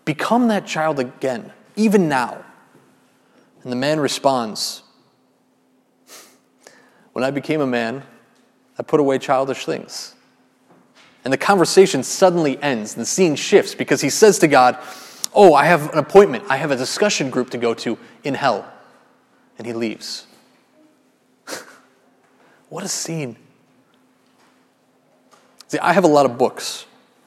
Become 0.05 0.49
that 0.49 0.67
child 0.67 0.99
again, 0.99 1.53
even 1.77 2.09
now. 2.09 2.45
And 3.63 3.73
the 3.73 3.77
man 3.77 4.01
responds, 4.01 4.83
When 7.13 7.25
I 7.25 7.31
became 7.31 7.61
a 7.61 7.67
man, 7.67 8.03
I 8.79 8.83
put 8.83 9.01
away 9.01 9.19
childish 9.19 9.65
things. 9.65 10.15
And 11.25 11.33
the 11.33 11.39
conversation 11.39 12.03
suddenly 12.03 12.61
ends. 12.63 12.95
And 12.95 13.03
the 13.03 13.07
scene 13.07 13.37
shifts 13.37 13.75
because 13.75 14.01
he 14.01 14.11
says 14.11 14.39
to 14.39 14.49
God, 14.49 14.79
Oh, 15.35 15.55
I 15.55 15.67
have 15.67 15.93
an 15.93 15.99
appointment. 15.99 16.45
I 16.49 16.57
have 16.57 16.71
a 16.71 16.77
discussion 16.77 17.31
group 17.31 17.51
to 17.51 17.59
go 17.59 17.75
to 17.75 17.99
in 18.25 18.35
hell. 18.35 18.71
And 19.59 19.67
he 19.67 19.73
leaves. 19.73 20.27
What 22.71 22.83
a 22.83 22.89
scene. 22.89 23.37
See, 25.69 25.79
I 25.79 25.93
have 25.93 26.05
a 26.05 26.09
lot 26.09 26.25
of 26.25 26.39
books, 26.39 26.87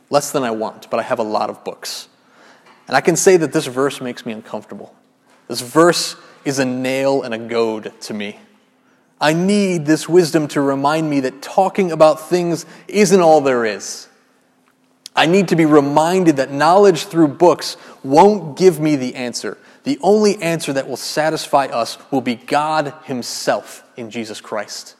less 0.10 0.32
than 0.32 0.44
I 0.44 0.52
want, 0.52 0.90
but 0.90 1.00
I 1.00 1.04
have 1.04 1.20
a 1.20 1.24
lot 1.24 1.50
of 1.50 1.64
books. 1.64 2.08
And 2.88 2.98
I 2.98 3.02
can 3.02 3.16
say 3.16 3.38
that 3.38 3.54
this 3.54 3.68
verse 3.68 4.02
makes 4.02 4.26
me 4.26 4.34
uncomfortable. 4.34 4.94
This 5.48 5.62
verse 5.62 6.16
is 6.44 6.60
a 6.60 6.66
nail 6.66 7.22
and 7.22 7.34
a 7.34 7.38
goad 7.38 7.94
to 8.02 8.14
me. 8.14 8.40
I 9.22 9.34
need 9.34 9.86
this 9.86 10.10
wisdom 10.10 10.48
to 10.50 10.62
remind 10.62 11.10
me 11.10 11.22
that 11.22 11.42
talking 11.42 11.92
about 11.92 12.30
things 12.30 12.66
isn't 12.90 13.22
all 13.22 13.40
there 13.40 13.64
is. 13.64 14.10
I 15.16 15.28
need 15.28 15.50
to 15.50 15.56
be 15.56 15.66
reminded 15.66 16.38
that 16.38 16.52
knowledge 16.52 17.06
through 17.06 17.30
books 17.30 17.78
won't 18.04 18.58
give 18.58 18.80
me 18.80 18.96
the 18.96 19.16
answer. 19.16 19.58
The 19.84 20.00
only 20.02 20.42
answer 20.42 20.74
that 20.74 20.90
will 20.90 20.98
satisfy 20.98 21.68
us 21.68 21.98
will 22.12 22.22
be 22.22 22.36
God 22.36 22.94
Himself 23.06 23.84
in 23.96 24.10
Jesus 24.10 24.42
Christ. 24.42 24.96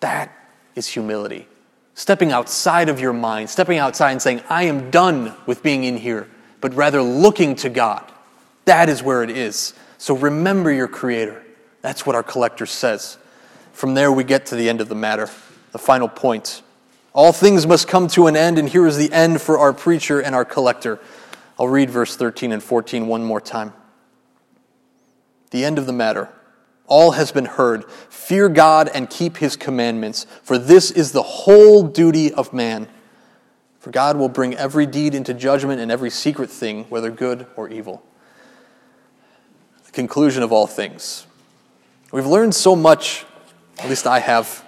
That 0.00 0.32
is 0.74 0.86
humility. 0.86 1.46
Stepping 1.94 2.32
outside 2.32 2.88
of 2.88 3.00
your 3.00 3.12
mind, 3.12 3.50
stepping 3.50 3.78
outside 3.78 4.12
and 4.12 4.22
saying, 4.22 4.42
I 4.48 4.64
am 4.64 4.90
done 4.90 5.34
with 5.46 5.62
being 5.62 5.84
in 5.84 5.96
here, 5.98 6.28
but 6.60 6.74
rather 6.74 7.02
looking 7.02 7.54
to 7.56 7.68
God. 7.68 8.10
That 8.64 8.88
is 8.88 9.02
where 9.02 9.22
it 9.22 9.30
is. 9.30 9.74
So 9.98 10.16
remember 10.16 10.72
your 10.72 10.88
Creator. 10.88 11.42
That's 11.82 12.06
what 12.06 12.16
our 12.16 12.22
collector 12.22 12.66
says. 12.66 13.18
From 13.72 13.94
there, 13.94 14.12
we 14.12 14.24
get 14.24 14.46
to 14.46 14.56
the 14.56 14.68
end 14.68 14.80
of 14.80 14.88
the 14.88 14.94
matter, 14.94 15.28
the 15.72 15.78
final 15.78 16.08
point. 16.08 16.62
All 17.12 17.32
things 17.32 17.66
must 17.66 17.88
come 17.88 18.08
to 18.08 18.26
an 18.26 18.36
end, 18.36 18.58
and 18.58 18.68
here 18.68 18.86
is 18.86 18.96
the 18.96 19.12
end 19.12 19.40
for 19.40 19.58
our 19.58 19.72
preacher 19.72 20.20
and 20.20 20.34
our 20.34 20.44
collector. 20.44 21.00
I'll 21.58 21.68
read 21.68 21.90
verse 21.90 22.16
13 22.16 22.52
and 22.52 22.62
14 22.62 23.06
one 23.06 23.24
more 23.24 23.40
time. 23.40 23.72
The 25.50 25.64
end 25.64 25.78
of 25.78 25.86
the 25.86 25.92
matter. 25.92 26.28
All 26.90 27.12
has 27.12 27.32
been 27.32 27.46
heard. 27.46 27.90
Fear 27.90 28.50
God 28.50 28.90
and 28.92 29.08
keep 29.08 29.38
his 29.38 29.56
commandments, 29.56 30.26
for 30.42 30.58
this 30.58 30.90
is 30.90 31.12
the 31.12 31.22
whole 31.22 31.84
duty 31.84 32.34
of 32.34 32.52
man. 32.52 32.88
For 33.78 33.90
God 33.90 34.18
will 34.18 34.28
bring 34.28 34.54
every 34.56 34.84
deed 34.84 35.14
into 35.14 35.32
judgment 35.32 35.80
and 35.80 35.90
every 35.90 36.10
secret 36.10 36.50
thing, 36.50 36.84
whether 36.90 37.10
good 37.10 37.46
or 37.56 37.70
evil. 37.70 38.02
the 39.86 39.92
conclusion 39.92 40.42
of 40.42 40.52
all 40.52 40.66
things. 40.66 41.26
We've 42.12 42.26
learned 42.26 42.54
so 42.54 42.76
much, 42.76 43.24
at 43.78 43.88
least 43.88 44.06
I 44.06 44.18
have. 44.18 44.66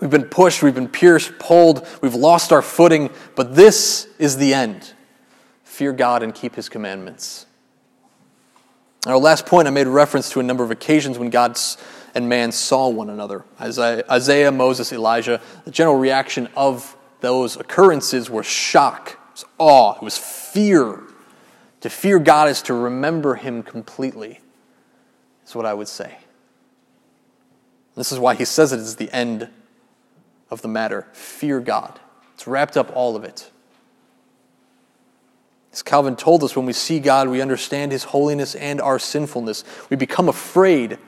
We've 0.00 0.10
been 0.10 0.24
pushed, 0.24 0.62
we've 0.62 0.74
been 0.74 0.88
pierced, 0.88 1.38
pulled, 1.38 1.86
we've 2.00 2.14
lost 2.14 2.52
our 2.52 2.62
footing, 2.62 3.10
but 3.36 3.54
this 3.54 4.08
is 4.18 4.36
the 4.36 4.54
end. 4.54 4.94
Fear 5.64 5.92
God 5.92 6.22
and 6.22 6.34
keep 6.34 6.54
his 6.54 6.68
commandments. 6.68 7.46
Our 9.06 9.18
last 9.18 9.46
point, 9.46 9.66
I 9.66 9.70
made 9.72 9.88
reference 9.88 10.30
to 10.30 10.40
a 10.40 10.42
number 10.42 10.62
of 10.62 10.70
occasions 10.70 11.18
when 11.18 11.30
God 11.30 11.58
and 12.14 12.28
man 12.28 12.52
saw 12.52 12.88
one 12.88 13.10
another. 13.10 13.44
Isaiah, 13.60 14.52
Moses, 14.52 14.92
Elijah, 14.92 15.40
the 15.64 15.70
general 15.70 15.96
reaction 15.96 16.48
of 16.56 16.96
those 17.20 17.56
occurrences 17.56 18.28
was 18.28 18.46
shock, 18.46 19.12
it 19.12 19.32
was 19.32 19.44
awe, 19.58 19.94
it 19.94 20.02
was 20.02 20.18
fear. 20.18 21.00
To 21.80 21.90
fear 21.90 22.18
God 22.18 22.48
is 22.48 22.62
to 22.62 22.74
remember 22.74 23.34
him 23.36 23.62
completely, 23.62 24.40
is 25.46 25.54
what 25.54 25.66
I 25.66 25.74
would 25.74 25.88
say. 25.88 26.18
This 27.96 28.12
is 28.12 28.18
why 28.18 28.34
he 28.34 28.44
says 28.44 28.72
it 28.72 28.80
is 28.80 28.96
the 28.96 29.10
end 29.12 29.48
of 30.50 30.62
the 30.62 30.68
matter. 30.68 31.06
Fear 31.12 31.60
God. 31.60 32.00
It's 32.34 32.46
wrapped 32.46 32.76
up 32.76 32.90
all 32.94 33.16
of 33.16 33.24
it. 33.24 33.51
As 35.72 35.82
Calvin 35.82 36.16
told 36.16 36.44
us, 36.44 36.54
when 36.54 36.66
we 36.66 36.74
see 36.74 37.00
God, 37.00 37.28
we 37.28 37.40
understand 37.40 37.92
his 37.92 38.04
holiness 38.04 38.54
and 38.54 38.80
our 38.80 38.98
sinfulness. 38.98 39.64
We 39.88 39.96
become 39.96 40.28
afraid, 40.28 40.98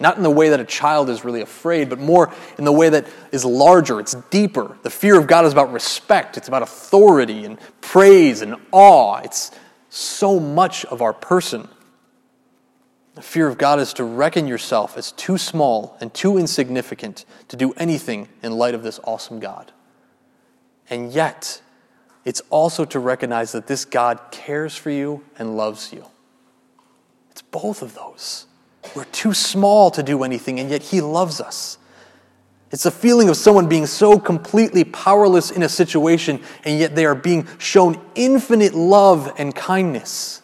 not 0.00 0.16
in 0.16 0.24
the 0.24 0.30
way 0.30 0.48
that 0.48 0.58
a 0.58 0.64
child 0.64 1.08
is 1.08 1.24
really 1.24 1.42
afraid, 1.42 1.88
but 1.88 2.00
more 2.00 2.32
in 2.58 2.64
the 2.64 2.72
way 2.72 2.88
that 2.88 3.06
is 3.30 3.44
larger, 3.44 4.00
it's 4.00 4.14
deeper. 4.30 4.76
The 4.82 4.90
fear 4.90 5.16
of 5.16 5.28
God 5.28 5.44
is 5.44 5.52
about 5.52 5.72
respect, 5.72 6.36
it's 6.36 6.48
about 6.48 6.62
authority 6.62 7.44
and 7.44 7.58
praise 7.80 8.42
and 8.42 8.56
awe. 8.72 9.20
It's 9.22 9.52
so 9.90 10.40
much 10.40 10.84
of 10.86 11.02
our 11.02 11.12
person. 11.12 11.68
The 13.14 13.22
fear 13.22 13.46
of 13.46 13.58
God 13.58 13.78
is 13.78 13.92
to 13.94 14.04
reckon 14.04 14.48
yourself 14.48 14.96
as 14.96 15.12
too 15.12 15.36
small 15.36 15.96
and 16.00 16.12
too 16.14 16.38
insignificant 16.38 17.24
to 17.48 17.56
do 17.56 17.72
anything 17.76 18.28
in 18.42 18.52
light 18.52 18.74
of 18.74 18.82
this 18.82 18.98
awesome 19.04 19.40
God. 19.40 19.72
And 20.88 21.12
yet, 21.12 21.60
it's 22.24 22.42
also 22.50 22.84
to 22.86 22.98
recognize 22.98 23.52
that 23.52 23.66
this 23.66 23.84
God 23.84 24.20
cares 24.30 24.76
for 24.76 24.90
you 24.90 25.24
and 25.38 25.56
loves 25.56 25.92
you. 25.92 26.04
It's 27.30 27.42
both 27.42 27.82
of 27.82 27.94
those. 27.94 28.46
We're 28.94 29.04
too 29.04 29.34
small 29.34 29.90
to 29.92 30.02
do 30.02 30.22
anything, 30.22 30.60
and 30.60 30.70
yet 30.70 30.82
He 30.82 31.00
loves 31.00 31.40
us. 31.40 31.78
It's 32.70 32.86
a 32.86 32.90
feeling 32.90 33.28
of 33.28 33.36
someone 33.36 33.68
being 33.68 33.86
so 33.86 34.18
completely 34.18 34.84
powerless 34.84 35.50
in 35.50 35.62
a 35.62 35.68
situation, 35.68 36.42
and 36.64 36.78
yet 36.78 36.94
they 36.94 37.04
are 37.04 37.14
being 37.14 37.48
shown 37.58 38.00
infinite 38.14 38.74
love 38.74 39.32
and 39.38 39.54
kindness. 39.54 40.39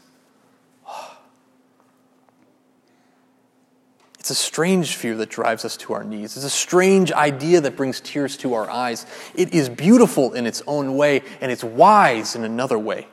It's 4.27 4.33
a 4.33 4.35
strange 4.35 4.97
fear 4.97 5.15
that 5.19 5.31
drives 5.31 5.65
us 5.65 5.77
to 5.77 5.93
our 5.93 6.03
knees. 6.03 6.37
It's 6.37 6.45
a 6.45 6.51
strange 6.51 7.13
idea 7.13 7.61
that 7.61 7.77
brings 7.77 8.01
tears 8.01 8.37
to 8.39 8.55
our 8.55 8.69
eyes. 8.69 9.07
It 9.37 9.55
is 9.55 9.69
beautiful 9.69 10.33
in 10.33 10.49
its 10.49 10.65
own 10.67 10.97
way, 10.97 11.23
and 11.41 11.53
it's 11.53 11.63
wise 11.63 12.35
in 12.35 12.43
another 12.43 12.77
way. 12.77 13.07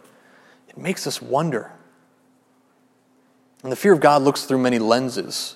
It 0.69 0.76
makes 0.76 1.06
us 1.06 1.21
wonder. 1.21 1.71
And 3.62 3.71
the 3.71 3.76
fear 3.76 3.93
of 3.93 3.99
God 3.99 4.23
looks 4.23 4.45
through 4.45 4.58
many 4.58 4.80
lenses. 4.80 5.56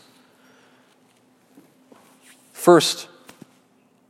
First, 2.54 3.08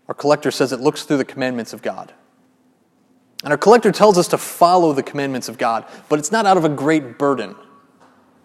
our 0.09 0.13
collector 0.13 0.51
says 0.51 0.73
it 0.73 0.81
looks 0.81 1.03
through 1.03 1.15
the 1.15 1.23
commandments 1.23 1.71
of 1.71 1.81
God. 1.81 2.11
And 3.45 3.53
our 3.53 3.57
collector 3.57 3.93
tells 3.93 4.17
us 4.17 4.27
to 4.27 4.37
follow 4.37 4.91
the 4.91 5.01
commandments 5.01 5.47
of 5.47 5.57
God, 5.57 5.85
but 6.09 6.19
it's 6.19 6.29
not 6.29 6.45
out 6.45 6.57
of 6.57 6.65
a 6.65 6.69
great 6.69 7.17
burden. 7.17 7.55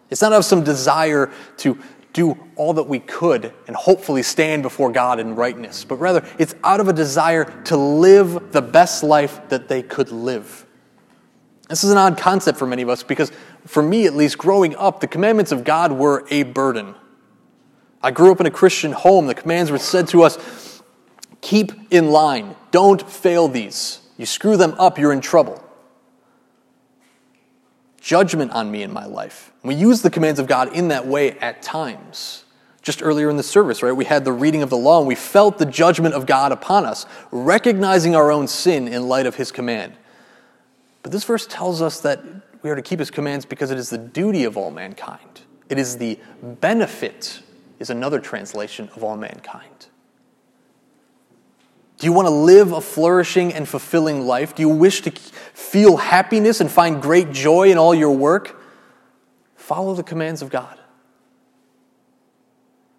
It's 0.09 0.23
not 0.23 0.33
out 0.33 0.39
of 0.39 0.45
some 0.45 0.63
desire 0.63 1.33
to 1.57 1.77
do 2.13 2.39
all 2.57 2.75
that 2.75 2.85
we 2.85 2.99
could 2.99 3.53
and 3.67 3.75
hopefully 3.75 4.23
stand 4.23 4.63
before 4.63 4.93
God 4.93 5.19
in 5.19 5.35
rightness, 5.35 5.85
but 5.85 5.97
rather 5.97 6.25
it's 6.39 6.55
out 6.63 6.81
of 6.81 6.89
a 6.89 6.93
desire 6.93 7.45
to 7.65 7.77
live 7.77 8.53
the 8.53 8.63
best 8.63 9.03
life 9.03 9.41
that 9.49 9.69
they 9.69 9.83
could 9.83 10.11
live. 10.11 10.67
This 11.69 11.85
is 11.85 11.91
an 11.91 11.99
odd 11.99 12.19
concept 12.19 12.59
for 12.59 12.67
many 12.67 12.83
of 12.83 12.89
us 12.89 13.03
because, 13.03 13.33
for 13.67 13.83
me 13.83 14.07
at 14.07 14.15
least, 14.15 14.37
growing 14.37 14.77
up, 14.77 15.01
the 15.01 15.07
commandments 15.07 15.53
of 15.53 15.65
God 15.65 15.93
were 15.93 16.27
a 16.31 16.43
burden. 16.43 16.95
I 18.03 18.11
grew 18.11 18.31
up 18.31 18.41
in 18.41 18.47
a 18.47 18.51
Christian 18.51 18.93
home. 18.93 19.27
The 19.27 19.35
commands 19.35 19.71
were 19.71 19.79
said 19.79 20.09
to 20.09 20.23
us 20.23 20.83
keep 21.41 21.73
in 21.91 22.11
line, 22.11 22.55
don't 22.71 23.03
fail 23.09 23.49
these. 23.49 24.01
You 24.17 24.27
screw 24.27 24.57
them 24.57 24.75
up, 24.79 24.99
you're 24.99 25.13
in 25.13 25.21
trouble 25.21 25.63
judgment 28.03 28.51
on 28.51 28.71
me 28.71 28.83
in 28.83 28.93
my 28.93 29.07
life. 29.07 29.53
We 29.63 29.75
use 29.75 30.03
the 30.03 30.11
commands 30.11 30.41
of 30.41 30.49
God 30.49 30.75
in 30.75 30.89
that 30.89 31.07
way 31.07 31.33
at 31.39 31.63
times. 31.63 32.45
Just 32.83 33.01
earlier 33.01 33.31
in 33.31 33.37
the 33.37 33.45
service, 33.45 33.81
right, 33.81 33.93
we 33.93 34.05
had 34.05 34.25
the 34.25 34.33
reading 34.33 34.63
of 34.63 34.71
the 34.71 34.77
law 34.77 34.99
and 34.99 35.07
we 35.07 35.15
felt 35.15 35.59
the 35.59 35.67
judgment 35.67 36.15
of 36.15 36.27
God 36.27 36.51
upon 36.51 36.85
us, 36.85 37.07
recognizing 37.31 38.17
our 38.17 38.33
own 38.33 38.49
sin 38.49 38.89
in 38.89 39.09
light 39.09 39.25
of 39.25 39.37
his 39.37 39.53
command. 39.53 39.93
But 41.05 41.13
this 41.13 41.23
verse 41.23 41.47
tells 41.47 41.81
us 41.81 42.01
that 42.01 42.25
we 42.63 42.71
are 42.71 42.75
to 42.75 42.83
keep 42.83 42.99
his 42.99 43.11
commands 43.11 43.45
because 43.45 43.71
it 43.71 43.79
is 43.79 43.89
the 43.89 43.99
duty 43.99 44.43
of 44.45 44.57
all 44.57 44.73
mankind. 44.73 45.43
It 45.69 45.79
is 45.79 45.99
the 45.99 46.19
benefit, 46.43 47.41
is 47.79 47.89
another 47.89 48.19
translation 48.19 48.91
of 48.97 49.05
all 49.05 49.17
mankind. 49.17 49.87
Do 52.03 52.07
you 52.09 52.13
want 52.13 52.27
to 52.27 52.35
live 52.35 52.73
a 52.73 52.81
flourishing 52.81 53.55
and 53.55 53.69
fulfilling 53.69 54.27
life? 54.27 54.57
Do 54.57 54.63
you 54.63 54.69
wish 54.69 55.03
to 55.03 55.13
feel 55.13 55.99
happiness 55.99 56.61
and 56.61 56.69
find 56.69 57.01
great 57.01 57.31
joy 57.31 57.71
in 57.71 57.79
all 57.79 57.95
your 57.95 58.11
work? 58.11 58.61
Follow 59.55 59.95
the 59.95 60.03
commands 60.03 60.43
of 60.43 60.51
God. 60.51 60.81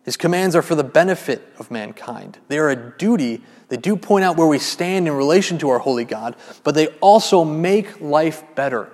His 0.05 0.15
commands 0.15 0.55
are 0.55 0.61
for 0.61 0.75
the 0.75 0.85
benefit 0.85 1.45
of 1.59 1.69
mankind. 1.69 2.39
They 2.47 2.57
are 2.59 2.69
a 2.69 2.77
duty. 2.77 3.41
They 3.67 3.75
do 3.75 3.97
point 3.97 4.23
out 4.23 4.37
where 4.37 4.47
we 4.47 4.57
stand 4.57 5.05
in 5.05 5.13
relation 5.13 5.57
to 5.57 5.69
our 5.71 5.79
holy 5.79 6.05
God, 6.05 6.37
but 6.63 6.73
they 6.73 6.87
also 7.01 7.43
make 7.43 7.99
life 7.99 8.41
better. 8.55 8.89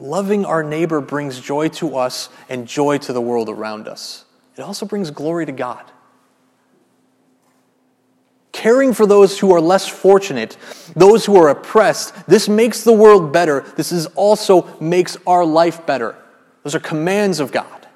Loving 0.00 0.44
our 0.44 0.64
neighbor 0.64 1.00
brings 1.00 1.38
joy 1.38 1.68
to 1.68 1.96
us 1.96 2.30
and 2.48 2.66
joy 2.66 2.98
to 2.98 3.12
the 3.12 3.20
world 3.20 3.48
around 3.48 3.86
us. 3.86 4.24
It 4.56 4.62
also 4.62 4.86
brings 4.86 5.12
glory 5.12 5.46
to 5.46 5.52
God 5.52 5.84
caring 8.56 8.94
for 8.94 9.04
those 9.04 9.38
who 9.38 9.52
are 9.52 9.60
less 9.60 9.86
fortunate, 9.86 10.56
those 10.96 11.26
who 11.26 11.36
are 11.36 11.50
oppressed. 11.50 12.14
This 12.26 12.48
makes 12.48 12.84
the 12.84 12.92
world 12.92 13.30
better. 13.30 13.60
This 13.76 13.92
is 13.92 14.06
also 14.14 14.66
makes 14.80 15.18
our 15.26 15.44
life 15.44 15.84
better. 15.84 16.16
Those 16.62 16.74
are 16.74 16.80
commands 16.80 17.38
of 17.38 17.52
God. 17.52 17.86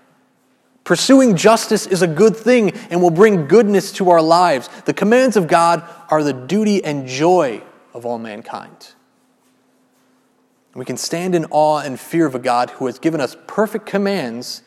Pursuing 0.84 1.34
justice 1.34 1.86
is 1.86 2.02
a 2.02 2.06
good 2.06 2.36
thing 2.36 2.72
and 2.90 3.00
will 3.00 3.10
bring 3.10 3.46
goodness 3.46 3.90
to 3.92 4.10
our 4.10 4.20
lives. 4.20 4.68
The 4.84 4.92
commands 4.92 5.38
of 5.38 5.48
God 5.48 5.82
are 6.10 6.22
the 6.22 6.34
duty 6.34 6.84
and 6.84 7.08
joy 7.08 7.62
of 7.94 8.04
all 8.04 8.18
mankind. 8.18 8.92
We 10.74 10.84
can 10.84 10.98
stand 10.98 11.34
in 11.34 11.46
awe 11.50 11.78
and 11.78 11.98
fear 11.98 12.26
of 12.26 12.34
a 12.34 12.38
God 12.38 12.68
who 12.70 12.84
has 12.84 12.98
given 12.98 13.20
us 13.22 13.34
perfect 13.46 13.86
commands 13.86 14.62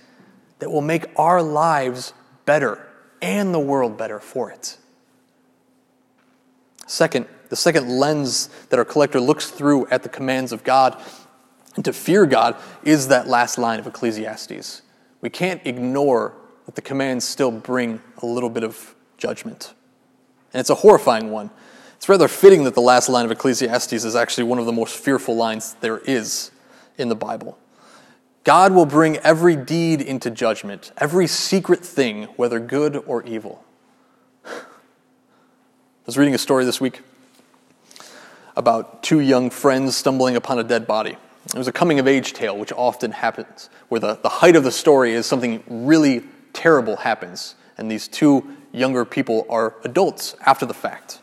that 0.57 0.71
will 0.71 0.81
make 0.81 1.05
our 1.17 1.43
lives 1.43 2.13
better 2.45 2.83
and 3.21 3.53
the 3.53 3.59
world 3.59 3.95
better 3.95 4.19
for 4.19 4.49
it. 4.49 4.77
Second, 6.93 7.25
the 7.49 7.55
second 7.55 7.89
lens 7.89 8.49
that 8.69 8.77
our 8.77 8.85
collector 8.85 9.19
looks 9.19 9.49
through 9.49 9.87
at 9.87 10.03
the 10.03 10.09
commands 10.09 10.51
of 10.51 10.63
God 10.63 10.95
and 11.75 11.83
to 11.85 11.91
fear 11.91 12.27
God 12.27 12.55
is 12.83 13.07
that 13.07 13.27
last 13.27 13.57
line 13.57 13.79
of 13.79 13.87
Ecclesiastes. 13.87 14.83
We 15.19 15.31
can't 15.31 15.59
ignore 15.65 16.35
that 16.67 16.75
the 16.75 16.83
commands 16.83 17.25
still 17.25 17.49
bring 17.49 17.99
a 18.21 18.27
little 18.27 18.51
bit 18.51 18.63
of 18.63 18.93
judgment. 19.17 19.73
And 20.53 20.59
it's 20.59 20.69
a 20.69 20.75
horrifying 20.75 21.31
one. 21.31 21.49
It's 21.95 22.07
rather 22.07 22.27
fitting 22.27 22.63
that 22.65 22.75
the 22.75 22.81
last 22.81 23.09
line 23.09 23.25
of 23.25 23.31
Ecclesiastes 23.31 23.91
is 23.91 24.15
actually 24.15 24.43
one 24.43 24.59
of 24.59 24.67
the 24.67 24.71
most 24.71 24.95
fearful 24.95 25.35
lines 25.35 25.75
there 25.81 25.97
is 25.97 26.51
in 26.99 27.09
the 27.09 27.15
Bible. 27.15 27.57
God 28.43 28.71
will 28.71 28.85
bring 28.85 29.17
every 29.17 29.55
deed 29.55 29.99
into 29.99 30.29
judgment, 30.29 30.91
every 30.97 31.25
secret 31.25 31.83
thing, 31.83 32.25
whether 32.35 32.59
good 32.59 32.97
or 33.07 33.23
evil. 33.23 33.65
I 36.03 36.05
was 36.05 36.17
reading 36.17 36.35
a 36.35 36.37
story 36.37 36.65
this 36.65 36.81
week 36.81 36.99
about 38.57 39.03
two 39.03 39.21
young 39.21 39.49
friends 39.49 39.95
stumbling 39.95 40.35
upon 40.35 40.59
a 40.59 40.63
dead 40.65 40.85
body. 40.85 41.15
It 41.45 41.57
was 41.57 41.69
a 41.69 41.71
coming 41.71 41.97
of 41.97 42.09
age 42.09 42.33
tale, 42.33 42.57
which 42.57 42.73
often 42.73 43.11
happens, 43.11 43.69
where 43.87 44.01
the, 44.01 44.15
the 44.15 44.27
height 44.27 44.57
of 44.57 44.65
the 44.65 44.71
story 44.71 45.13
is 45.13 45.25
something 45.25 45.63
really 45.65 46.25
terrible 46.51 46.97
happens, 46.97 47.55
and 47.77 47.89
these 47.89 48.09
two 48.09 48.45
younger 48.73 49.05
people 49.05 49.45
are 49.49 49.75
adults 49.85 50.35
after 50.45 50.65
the 50.65 50.73
fact. 50.73 51.21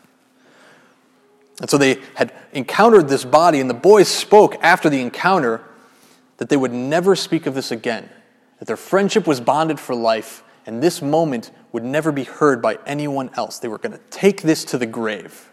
And 1.59 1.69
so 1.69 1.77
they 1.77 2.01
had 2.15 2.33
encountered 2.51 3.07
this 3.07 3.23
body, 3.23 3.59
and 3.59 3.69
the 3.69 3.75
boys 3.75 4.07
spoke 4.07 4.55
after 4.63 4.89
the 4.89 5.01
encounter 5.01 5.61
that 6.37 6.49
they 6.49 6.57
would 6.57 6.73
never 6.73 7.15
speak 7.15 7.45
of 7.45 7.53
this 7.53 7.69
again, 7.69 8.09
that 8.57 8.65
their 8.65 8.77
friendship 8.77 9.27
was 9.27 9.39
bonded 9.39 9.79
for 9.79 9.93
life, 9.93 10.43
and 10.65 10.81
this 10.81 11.01
moment 11.01 11.51
would 11.71 11.83
never 11.83 12.11
be 12.11 12.23
heard 12.23 12.61
by 12.61 12.77
anyone 12.85 13.29
else. 13.35 13.59
They 13.59 13.67
were 13.67 13.77
going 13.77 13.93
to 13.93 14.03
take 14.09 14.41
this 14.41 14.65
to 14.65 14.77
the 14.77 14.85
grave. 14.85 15.51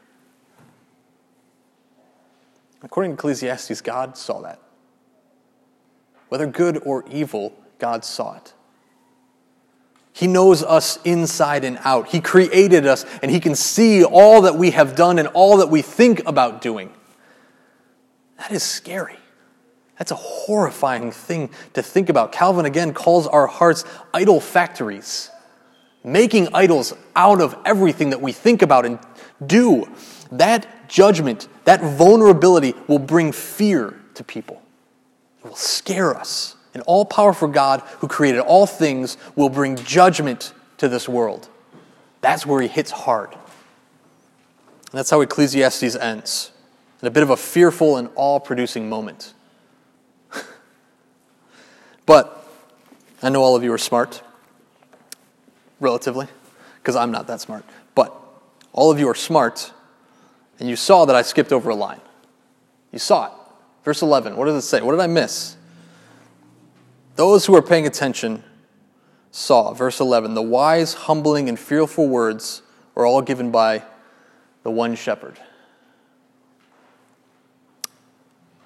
According 2.83 3.13
to 3.13 3.15
Ecclesiastes, 3.15 3.81
God 3.81 4.17
saw 4.17 4.41
that. 4.43 4.61
Whether 6.29 6.47
good 6.47 6.83
or 6.85 7.05
evil, 7.11 7.53
God 7.79 8.05
saw 8.05 8.37
it. 8.37 8.53
He 10.13 10.27
knows 10.27 10.63
us 10.63 10.99
inside 11.05 11.65
and 11.65 11.79
out. 11.85 12.09
He 12.09 12.21
created 12.21 12.87
us, 12.87 13.05
and 13.23 13.31
He 13.31 13.41
can 13.41 13.55
see 13.55 14.05
all 14.05 14.43
that 14.43 14.57
we 14.57 14.73
have 14.73 14.97
done 14.97 15.19
and 15.19 15.29
all 15.29 15.59
that 15.59 15.69
we 15.69 15.81
think 15.81 16.27
about 16.27 16.61
doing. 16.61 16.93
That 18.39 18.51
is 18.51 18.63
scary. 18.63 19.19
That's 19.99 20.13
a 20.13 20.17
horrifying 20.17 21.11
thing 21.11 21.51
to 21.75 21.83
think 21.83 22.09
about. 22.09 22.33
Calvin 22.33 22.65
again 22.65 22.95
calls 22.95 23.27
our 23.27 23.47
hearts 23.47 23.85
idol 24.15 24.41
factories, 24.41 25.31
making 26.05 26.49
idols 26.55 26.95
out 27.17 27.41
of 27.41 27.57
everything 27.65 28.11
that 28.11 28.23
we 28.23 28.33
think 28.33 28.63
about 28.63 28.87
and 28.87 28.99
do. 29.45 29.89
That 30.31 30.89
judgment, 30.89 31.49
that 31.65 31.81
vulnerability 31.81 32.75
will 32.87 33.01
bring 33.01 33.33
fear 33.33 34.01
to 34.15 34.23
people. 34.23 34.63
It 35.45 35.49
will 35.49 35.57
scare 35.57 36.17
us. 36.17 36.55
An 36.75 36.83
all 36.83 37.05
powerful 37.05 37.49
God 37.49 37.81
who 37.99 38.09
created 38.09 38.41
all 38.41 38.67
things 38.67 39.17
will 39.35 39.49
bring 39.49 39.75
judgment 39.77 40.53
to 40.77 40.89
this 40.89 41.09
world. 41.09 41.49
That's 42.21 42.47
where 42.47 42.63
he 42.63 42.69
hits 42.69 42.91
hard. 42.91 43.31
And 43.33 43.39
that's 44.93 45.11
how 45.11 45.21
Ecclesiastes 45.21 45.97
ends 45.97 46.53
in 47.03 47.09
a 47.09 47.11
bit 47.11 47.23
of 47.23 47.31
a 47.31 47.37
fearful 47.37 47.97
and 47.97 48.11
awe 48.15 48.39
producing 48.39 48.89
moment. 48.89 49.35
But 52.09 52.43
I 53.23 53.29
know 53.29 53.43
all 53.43 53.55
of 53.55 53.63
you 53.63 53.71
are 53.71 53.79
smart, 53.79 54.23
relatively, 55.79 56.27
because 56.79 56.97
I'm 56.97 57.11
not 57.11 57.27
that 57.27 57.43
smart. 57.43 57.67
But 57.95 58.19
all 58.73 58.91
of 58.91 58.99
you 58.99 59.07
are 59.11 59.15
smart, 59.15 59.75
and 60.59 60.71
you 60.71 60.75
saw 60.75 61.05
that 61.05 61.15
I 61.15 61.21
skipped 61.21 61.53
over 61.53 61.69
a 61.69 61.75
line. 61.75 62.01
You 62.93 62.99
saw 62.99 63.27
it. 63.27 63.33
Verse 63.85 64.01
11, 64.01 64.37
what 64.37 64.47
does 64.47 64.57
it 64.57 64.67
say? 64.67 64.81
What 64.81 64.93
did 64.93 65.01
I 65.01 65.07
miss? 65.07 65.57
Those 67.17 67.45
who 67.45 67.55
are 67.55 67.61
paying 67.61 67.87
attention 67.87 68.43
saw, 69.31 69.75
verse 69.75 70.01
11, 70.01 70.33
the 70.33 70.41
wise, 70.41 70.95
humbling, 70.95 71.47
and 71.47 71.59
fearful 71.59 72.09
words 72.09 72.63
are 72.97 73.05
all 73.05 73.21
given 73.21 73.51
by 73.51 73.83
the 74.63 74.71
one 74.71 74.95
shepherd. 74.95 75.39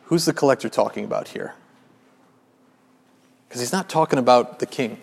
Who's 0.04 0.26
the 0.26 0.32
collector 0.32 0.68
talking 0.68 1.04
about 1.04 1.26
here? 1.26 1.56
Because 3.52 3.60
he's 3.60 3.72
not 3.72 3.90
talking 3.90 4.18
about 4.18 4.60
the 4.60 4.64
king. 4.64 4.96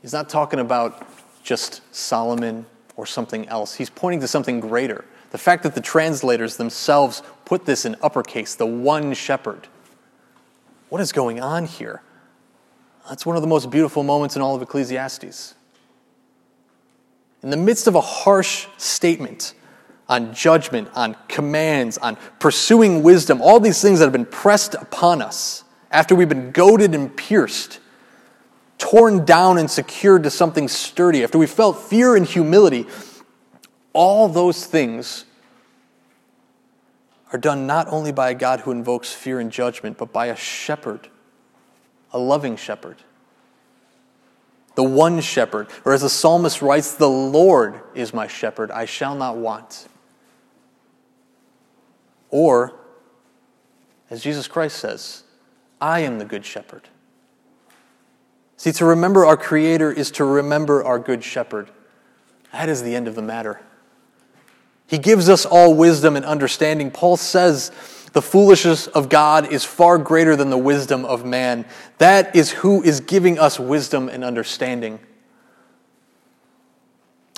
He's 0.00 0.12
not 0.12 0.28
talking 0.28 0.58
about 0.58 1.06
just 1.44 1.80
Solomon 1.94 2.66
or 2.96 3.06
something 3.06 3.46
else. 3.46 3.74
He's 3.74 3.88
pointing 3.88 4.18
to 4.18 4.26
something 4.26 4.58
greater. 4.58 5.04
The 5.30 5.38
fact 5.38 5.62
that 5.62 5.76
the 5.76 5.80
translators 5.80 6.56
themselves 6.56 7.22
put 7.44 7.66
this 7.66 7.84
in 7.84 7.94
uppercase, 8.02 8.56
the 8.56 8.66
one 8.66 9.14
shepherd. 9.14 9.68
What 10.88 11.00
is 11.00 11.12
going 11.12 11.40
on 11.40 11.66
here? 11.66 12.02
That's 13.08 13.24
one 13.24 13.36
of 13.36 13.42
the 13.42 13.48
most 13.48 13.70
beautiful 13.70 14.02
moments 14.02 14.34
in 14.34 14.42
all 14.42 14.56
of 14.56 14.60
Ecclesiastes. 14.60 15.54
In 17.44 17.50
the 17.50 17.56
midst 17.56 17.86
of 17.86 17.94
a 17.94 18.00
harsh 18.00 18.66
statement 18.76 19.54
on 20.08 20.34
judgment, 20.34 20.88
on 20.96 21.14
commands, 21.28 21.96
on 21.98 22.16
pursuing 22.40 23.04
wisdom, 23.04 23.40
all 23.40 23.60
these 23.60 23.80
things 23.80 24.00
that 24.00 24.06
have 24.06 24.12
been 24.12 24.26
pressed 24.26 24.74
upon 24.74 25.22
us 25.22 25.62
after 25.92 26.14
we've 26.14 26.28
been 26.28 26.50
goaded 26.50 26.94
and 26.94 27.14
pierced, 27.14 27.78
torn 28.78 29.24
down 29.24 29.58
and 29.58 29.70
secured 29.70 30.22
to 30.24 30.30
something 30.30 30.66
sturdy, 30.66 31.22
after 31.22 31.38
we 31.38 31.46
felt 31.46 31.78
fear 31.78 32.16
and 32.16 32.26
humility, 32.26 32.86
all 33.92 34.28
those 34.28 34.64
things 34.64 35.26
are 37.32 37.38
done 37.38 37.66
not 37.66 37.88
only 37.88 38.10
by 38.10 38.30
a 38.30 38.34
God 38.34 38.60
who 38.60 38.70
invokes 38.70 39.12
fear 39.12 39.38
and 39.38 39.52
judgment, 39.52 39.98
but 39.98 40.12
by 40.12 40.26
a 40.26 40.36
shepherd, 40.36 41.08
a 42.12 42.18
loving 42.18 42.56
shepherd. 42.56 42.96
The 44.74 44.82
one 44.82 45.20
shepherd, 45.20 45.68
or 45.84 45.92
as 45.92 46.00
the 46.00 46.08
psalmist 46.08 46.62
writes, 46.62 46.94
the 46.94 47.08
Lord 47.08 47.80
is 47.94 48.14
my 48.14 48.26
shepherd, 48.26 48.70
I 48.70 48.86
shall 48.86 49.14
not 49.14 49.36
want. 49.36 49.86
Or, 52.30 52.72
as 54.08 54.22
Jesus 54.22 54.48
Christ 54.48 54.78
says, 54.78 55.24
I 55.82 56.00
am 56.00 56.18
the 56.18 56.24
good 56.24 56.46
shepherd. 56.46 56.88
See, 58.56 58.70
to 58.72 58.84
remember 58.84 59.26
our 59.26 59.36
Creator 59.36 59.90
is 59.90 60.12
to 60.12 60.24
remember 60.24 60.84
our 60.84 61.00
good 61.00 61.24
shepherd. 61.24 61.68
That 62.52 62.68
is 62.68 62.84
the 62.84 62.94
end 62.94 63.08
of 63.08 63.16
the 63.16 63.22
matter. 63.22 63.60
He 64.86 64.98
gives 64.98 65.28
us 65.28 65.44
all 65.44 65.74
wisdom 65.74 66.14
and 66.14 66.24
understanding. 66.24 66.92
Paul 66.92 67.16
says 67.16 67.72
the 68.12 68.22
foolishness 68.22 68.86
of 68.86 69.08
God 69.08 69.52
is 69.52 69.64
far 69.64 69.98
greater 69.98 70.36
than 70.36 70.50
the 70.50 70.58
wisdom 70.58 71.04
of 71.04 71.24
man. 71.24 71.64
That 71.98 72.36
is 72.36 72.52
who 72.52 72.82
is 72.84 73.00
giving 73.00 73.40
us 73.40 73.58
wisdom 73.58 74.08
and 74.08 74.22
understanding. 74.22 75.00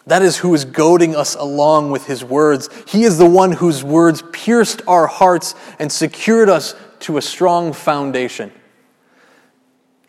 That 0.07 0.21
is 0.21 0.37
who 0.37 0.53
is 0.53 0.67
goading 0.67 1.17
us 1.17 1.35
along 1.35 1.91
with 1.91 2.07
his 2.07 2.23
words. 2.23 2.69
He 2.89 3.05
is 3.05 3.17
the 3.17 3.25
one 3.25 3.53
whose 3.53 3.83
words 3.83 4.23
pierced 4.33 4.83
our 4.87 5.07
hearts 5.07 5.55
and 5.79 5.91
secured 5.91 6.51
us 6.51 6.75
to 7.05 7.19
a 7.19 7.23
strong 7.23 7.73
foundation. 7.73 8.51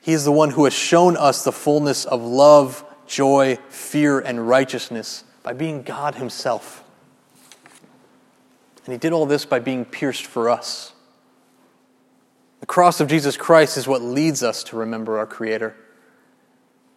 He 0.01 0.13
is 0.13 0.23
the 0.23 0.31
one 0.31 0.51
who 0.51 0.63
has 0.63 0.73
shown 0.73 1.17
us 1.17 1.43
the 1.43 1.51
fullness 1.51 2.05
of 2.05 2.21
love, 2.21 2.85
joy, 3.05 3.57
fear, 3.69 4.19
and 4.19 4.47
righteousness 4.47 5.23
by 5.43 5.53
being 5.53 5.83
God 5.83 6.15
himself. 6.15 6.83
And 8.85 8.93
he 8.93 8.97
did 8.97 9.11
all 9.11 9.25
this 9.25 9.45
by 9.45 9.59
being 9.59 9.83
pierced 9.83 10.25
for 10.25 10.49
us. 10.49 10.93
The 12.61 12.65
cross 12.65 13.01
of 13.01 13.09
Jesus 13.09 13.35
Christ 13.35 13.77
is 13.77 13.87
what 13.87 14.01
leads 14.01 14.41
us 14.41 14.63
to 14.65 14.77
remember 14.77 15.17
our 15.17 15.27
Creator. 15.27 15.75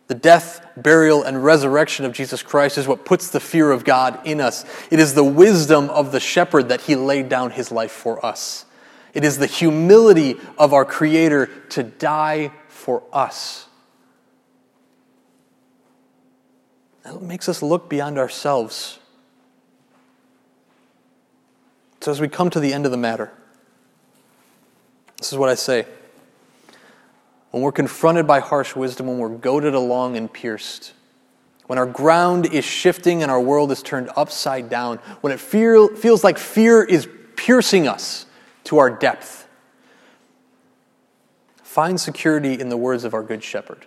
The 0.07 0.15
death, 0.15 0.65
burial, 0.77 1.25
and 1.25 1.43
resurrection 1.45 2.05
of 2.05 2.13
Jesus 2.13 2.43
Christ 2.43 2.79
is 2.79 2.87
what 2.87 3.05
puts 3.05 3.31
the 3.31 3.41
fear 3.41 3.73
of 3.73 3.85
God 3.85 4.21
in 4.25 4.41
us. 4.41 4.65
It 4.93 5.01
is 5.01 5.15
the 5.15 5.25
wisdom 5.25 5.91
of 5.91 6.13
the 6.13 6.21
shepherd 6.21 6.69
that 6.69 6.83
he 6.83 6.95
laid 6.95 7.29
down 7.29 7.51
his 7.51 7.73
life 7.73 7.93
for 7.93 8.25
us. 8.25 8.65
It 9.15 9.25
is 9.25 9.39
the 9.39 9.47
humility 9.47 10.37
of 10.59 10.73
our 10.73 10.85
Creator 10.85 11.47
to 11.71 11.83
die 11.83 12.53
for 12.69 13.03
us. 13.13 13.67
That 17.03 17.23
makes 17.23 17.49
us 17.49 17.63
look 17.63 17.89
beyond 17.89 18.19
ourselves 18.19 18.99
so, 22.01 22.13
as 22.13 22.21
we 22.21 22.29
come 22.29 22.49
to 22.51 22.61
the 22.61 22.73
end 22.73 22.87
of 22.87 22.93
the 22.93 22.97
matter, 22.97 23.33
this 25.17 25.33
is 25.33 25.39
what 25.39 25.49
I 25.49 25.57
say. 25.57 25.85
When 27.51 27.63
we're 27.63 27.73
confronted 27.73 28.27
by 28.27 28.41
harsh 28.41 28.77
wisdom, 28.77 29.09
when 29.09 29.19
we're 29.19 29.37
goaded 29.37 29.75
along 29.75 30.17
and 30.17 30.33
pierced, 30.33 30.93
when 31.67 31.79
our 31.79 31.87
ground 31.87 32.47
is 32.47 32.65
shifting 32.65 33.23
and 33.23 33.31
our 33.33 33.41
world 33.41 33.73
is 33.73 33.83
turned 33.83 34.11
upside 34.17 34.71
down, 34.71 34.99
when 35.23 35.33
it 35.33 35.41
feel, 35.41 35.89
feels 35.97 36.23
like 36.23 36.39
fear 36.39 36.85
is 36.85 37.09
piercing 37.37 37.89
us 37.89 38.27
to 38.69 38.77
our 38.77 38.91
depth, 38.91 39.49
find 41.63 41.99
security 41.99 42.61
in 42.61 42.69
the 42.69 42.77
words 42.77 43.03
of 43.03 43.15
our 43.15 43.23
Good 43.23 43.43
Shepherd. 43.43 43.87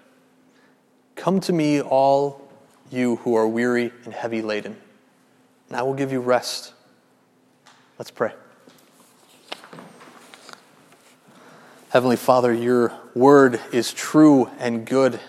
Come 1.16 1.40
to 1.42 1.54
me, 1.54 1.80
all 1.80 2.50
you 2.90 3.18
who 3.18 3.36
are 3.36 3.48
weary 3.48 3.94
and 4.06 4.12
heavy 4.12 4.42
laden, 4.42 4.76
and 5.68 5.78
I 5.78 5.84
will 5.84 5.94
give 5.94 6.12
you 6.12 6.20
rest. 6.20 6.74
Let's 8.00 8.10
pray. 8.10 8.32
Heavenly 11.90 12.18
Father, 12.18 12.52
your 12.52 12.92
word 13.14 13.60
is 13.72 13.94
true 13.94 14.50
and 14.58 14.84
good, 14.84 15.20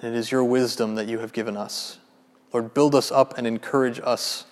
and 0.00 0.14
it 0.14 0.16
is 0.16 0.30
your 0.30 0.44
wisdom 0.44 0.94
that 0.94 1.08
you 1.08 1.18
have 1.18 1.32
given 1.32 1.56
us. 1.56 1.98
Lord, 2.52 2.72
build 2.72 2.94
us 2.94 3.10
up 3.10 3.36
and 3.36 3.48
encourage 3.48 3.98
us. 4.04 4.44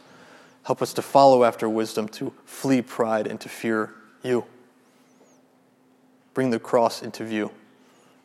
Help 0.65 0.83
us 0.83 0.93
to 0.95 1.03
follow 1.03 1.45
after 1.45 1.69
wisdom, 1.69 2.09
to 2.09 2.33
flee 2.45 2.83
pride, 2.83 3.29
and 3.29 3.41
to 3.41 3.49
fear 3.49 3.95
you. 4.25 4.45
Bring 6.33 6.51
the 6.51 6.59
cross 6.59 7.03
into 7.03 7.25
view. 7.25 7.51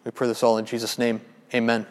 We 0.04 0.12
pray 0.12 0.28
this 0.28 0.42
all 0.42 0.58
in 0.58 0.66
Jesus' 0.66 0.98
name. 0.98 1.22
Amen. 1.54 1.86